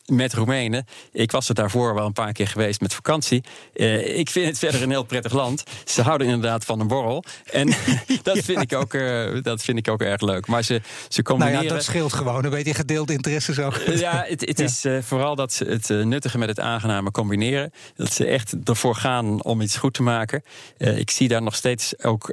met 0.05 0.33
Roemenen. 0.33 0.85
Ik 1.11 1.31
was 1.31 1.49
er 1.49 1.55
daarvoor 1.55 1.93
wel 1.93 2.05
een 2.05 2.13
paar 2.13 2.31
keer 2.31 2.47
geweest 2.47 2.81
met 2.81 2.93
vakantie. 2.93 3.43
Uh, 3.73 4.17
ik 4.17 4.29
vind 4.29 4.47
het 4.47 4.59
verder 4.59 4.81
een 4.81 4.89
heel 4.89 5.03
prettig 5.03 5.33
land. 5.33 5.63
Ze 5.85 6.01
houden 6.01 6.27
inderdaad 6.27 6.65
van 6.65 6.79
een 6.79 6.87
borrel. 6.87 7.23
En 7.51 7.67
dat, 8.23 8.37
vind 8.37 8.61
ik 8.61 8.73
ook, 8.73 8.93
uh, 8.93 9.41
dat 9.41 9.63
vind 9.63 9.77
ik 9.77 9.89
ook 9.89 10.01
erg 10.01 10.21
leuk. 10.21 10.47
Maar 10.47 10.63
ze, 10.63 10.81
ze 11.07 11.21
combineren... 11.21 11.57
Nou 11.57 11.67
ja, 11.67 11.73
dat 11.73 11.83
scheelt 11.83 12.13
gewoon. 12.13 12.43
Een 12.43 12.49
beetje 12.49 12.73
gedeeld 12.73 13.11
interesses 13.11 13.59
ook. 13.59 13.81
ja, 13.85 14.25
het, 14.27 14.41
het 14.41 14.59
is 14.59 14.85
uh, 14.85 14.97
vooral 15.01 15.35
dat 15.35 15.53
ze 15.53 15.65
het 15.65 16.05
nuttige 16.05 16.37
met 16.37 16.49
het 16.49 16.59
aangename 16.59 17.11
combineren. 17.11 17.71
Dat 17.95 18.13
ze 18.13 18.25
echt 18.25 18.55
ervoor 18.63 18.95
gaan 18.95 19.43
om 19.43 19.61
iets 19.61 19.77
goed 19.77 19.93
te 19.93 20.03
maken. 20.03 20.43
ik 20.77 21.11
zie 21.11 21.27
daar 21.27 21.41
nog 21.41 21.55
steeds 21.55 22.03
ook 22.03 22.29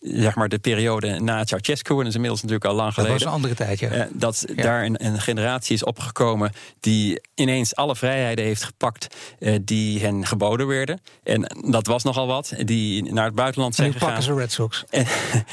zeg 0.00 0.34
maar 0.34 0.48
de 0.48 0.58
periode 0.58 1.20
na 1.20 1.44
Ceausescu. 1.44 1.92
En 1.92 1.98
dat 1.98 2.06
is 2.06 2.14
inmiddels 2.14 2.42
natuurlijk 2.42 2.70
al 2.70 2.76
lang 2.76 2.94
geleden. 2.94 3.14
Dat 3.14 3.22
was 3.24 3.32
een 3.32 3.36
andere 3.36 3.54
tijd, 3.54 3.78
ja. 3.78 4.08
dat 4.12 4.44
daar 4.54 4.84
een, 4.84 5.04
een, 5.04 5.20
generatie 5.20 5.74
is 5.74 5.84
opgekomen 5.84 6.52
die 6.80 6.87
ineens 7.34 7.74
alle 7.74 7.96
vrijheden 7.96 8.44
heeft 8.44 8.62
gepakt 8.62 9.16
die 9.60 10.00
hen 10.00 10.26
geboden 10.26 10.66
werden. 10.66 11.00
En 11.22 11.56
dat 11.70 11.86
was 11.86 12.02
nogal 12.02 12.26
wat. 12.26 12.52
Die 12.58 13.12
naar 13.12 13.24
het 13.24 13.34
buitenland 13.34 13.74
zijn 13.74 13.92
gegaan. 13.92 14.08
pakken 14.08 14.24
ze 14.24 14.34
Red 14.34 14.52
Sox. 14.52 14.84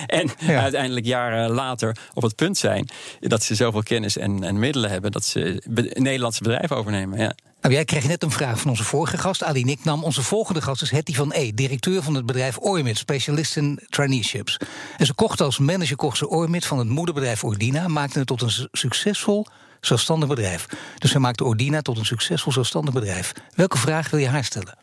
En, 0.05 0.29
en 0.37 0.59
uiteindelijk 0.59 1.05
jaren 1.05 1.49
later 1.49 1.97
op 2.13 2.23
het 2.23 2.35
punt 2.35 2.57
zijn 2.57 2.89
dat 3.19 3.43
ze 3.43 3.55
zoveel 3.55 3.83
kennis 3.83 4.17
en, 4.17 4.43
en 4.43 4.59
middelen 4.59 4.89
hebben 4.89 5.11
dat 5.11 5.25
ze 5.25 5.61
be 5.69 5.91
Nederlandse 5.93 6.43
bedrijven 6.43 6.75
overnemen. 6.75 7.19
Ja. 7.19 7.35
Nou, 7.61 7.77
jij 7.77 7.85
kreeg 7.85 8.07
net 8.07 8.23
een 8.23 8.31
vraag 8.31 8.59
van 8.59 8.69
onze 8.69 8.83
vorige 8.83 9.17
gast, 9.17 9.43
Ali 9.43 9.63
Niknam. 9.63 10.03
Onze 10.03 10.23
volgende 10.23 10.61
gast 10.61 10.81
is 10.81 10.91
Hetty 10.91 11.13
van 11.13 11.31
E., 11.33 11.51
directeur 11.53 12.03
van 12.03 12.15
het 12.15 12.25
bedrijf 12.25 12.57
Ormit, 12.57 12.97
specialist 12.97 13.57
in 13.57 13.79
traineeships. 13.89 14.57
En 14.97 15.05
ze 15.05 15.13
kocht 15.13 15.41
als 15.41 15.57
manager 15.57 15.95
kocht 15.95 16.17
ze 16.17 16.29
Ormit 16.29 16.65
van 16.65 16.77
het 16.77 16.87
moederbedrijf 16.87 17.43
Ordina, 17.43 17.87
maakte 17.87 18.19
het 18.19 18.27
tot 18.27 18.41
een 18.41 18.69
succesvol 18.71 19.45
zelfstandig 19.85 20.29
bedrijf. 20.29 20.65
Dus 20.97 21.11
zij 21.11 21.19
maakte 21.19 21.43
Ordina 21.43 21.81
tot 21.81 21.97
een 21.97 22.05
succesvol 22.05 22.51
zelfstandig 22.51 22.93
bedrijf. 22.93 23.33
Welke 23.55 23.77
vraag 23.77 24.09
wil 24.09 24.19
je 24.19 24.27
haar 24.27 24.43
stellen? 24.43 24.77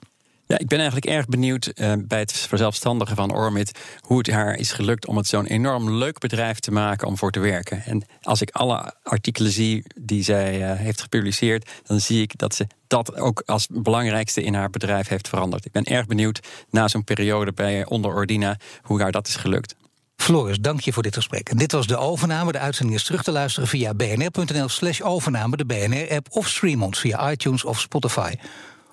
Ja, 0.47 0.59
ik 0.59 0.69
ben 0.69 0.79
eigenlijk 0.79 1.07
erg 1.07 1.27
benieuwd 1.27 1.73
uh, 1.75 1.93
bij 1.99 2.19
het 2.19 2.33
verzelfstandigen 2.33 3.17
van 3.17 3.35
Ormit 3.35 3.79
hoe 4.01 4.19
het 4.19 4.31
haar 4.31 4.55
is 4.55 4.73
gelukt 4.73 5.07
om 5.07 5.17
het 5.17 5.27
zo'n 5.27 5.47
enorm 5.47 5.91
leuk 5.91 6.19
bedrijf 6.19 6.59
te 6.59 6.73
maken 6.73 7.07
om 7.07 7.19
voor 7.19 7.31
te 7.31 7.41
werken. 7.41 7.83
En 7.85 8.05
als 8.21 8.41
ik 8.41 8.51
alle 8.51 8.95
artikelen 9.03 9.53
zie 9.53 9.85
die 9.95 10.23
zij 10.23 10.61
uh, 10.61 10.79
heeft 10.79 11.01
gepubliceerd, 11.01 11.71
dan 11.87 12.01
zie 12.01 12.23
ik 12.23 12.39
dat 12.39 12.55
ze 12.55 12.67
dat 12.87 13.17
ook 13.17 13.43
als 13.47 13.67
belangrijkste 13.71 14.43
in 14.43 14.55
haar 14.55 14.71
bedrijf 14.71 15.09
heeft 15.09 15.29
veranderd. 15.29 15.65
Ik 15.65 15.73
ben 15.73 15.85
erg 15.85 16.07
benieuwd 16.07 16.41
na 16.71 16.89
zo'n 16.89 17.05
periode 17.05 17.53
bij 17.53 17.87
onder 17.87 18.15
Ordina 18.15 18.57
hoe 18.83 19.01
haar 19.01 19.13
dat 19.13 19.29
is 19.29 19.37
gelukt. 19.37 19.75
Floris, 20.23 20.59
dank 20.61 20.81
je 20.81 20.93
voor 20.93 21.03
dit 21.03 21.15
gesprek. 21.15 21.59
Dit 21.59 21.73
was 21.73 21.87
de 21.87 21.97
overname. 21.97 22.53
De 22.53 22.59
uitzending 22.59 22.99
is 22.99 23.05
terug 23.05 23.23
te 23.23 23.33
luisteren 23.33 23.69
via 23.69 23.95
bnr.nl/slash 23.95 25.01
overname, 25.01 25.57
de 25.57 25.65
BNR-app 25.67 26.27
of 26.31 26.49
stream 26.49 26.83
ons 26.83 26.99
via 26.99 27.31
iTunes 27.31 27.65
of 27.65 27.81
Spotify. 27.81 28.35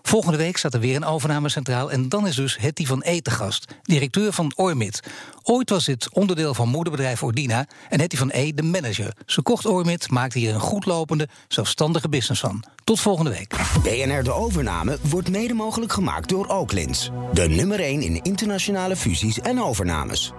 Volgende 0.01 0.37
week 0.37 0.57
staat 0.57 0.73
er 0.73 0.79
weer 0.79 0.95
een 0.95 1.05
overname 1.05 1.49
centraal. 1.49 1.91
En 1.91 2.09
dan 2.09 2.27
is 2.27 2.35
dus 2.35 2.57
Hetty 2.57 2.85
van 2.85 3.01
E 3.05 3.19
te 3.19 3.31
gast, 3.31 3.73
directeur 3.83 4.33
van 4.33 4.53
Ormit. 4.55 4.99
Ooit 5.43 5.69
was 5.69 5.85
dit 5.85 6.09
onderdeel 6.13 6.53
van 6.53 6.69
moederbedrijf 6.69 7.23
Ordina 7.23 7.67
en 7.89 7.99
Hetty 7.99 8.17
van 8.17 8.29
E 8.33 8.53
de 8.53 8.63
manager. 8.63 9.13
Ze 9.25 9.41
kocht 9.41 9.65
Ormit, 9.65 10.09
maakte 10.09 10.39
hier 10.39 10.53
een 10.53 10.59
goedlopende, 10.59 11.27
zelfstandige 11.47 12.09
business 12.09 12.41
van. 12.41 12.63
Tot 12.83 12.99
volgende 12.99 13.31
week. 13.31 13.55
BNR 13.83 14.23
De 14.23 14.33
Overname 14.33 14.97
wordt 15.01 15.29
mede 15.29 15.53
mogelijk 15.53 15.93
gemaakt 15.93 16.29
door 16.29 16.47
Oaklins. 16.47 17.11
De 17.33 17.47
nummer 17.47 17.79
1 17.79 18.01
in 18.01 18.23
internationale 18.23 18.95
fusies 18.95 19.39
en 19.39 19.61
overnames. 19.61 20.33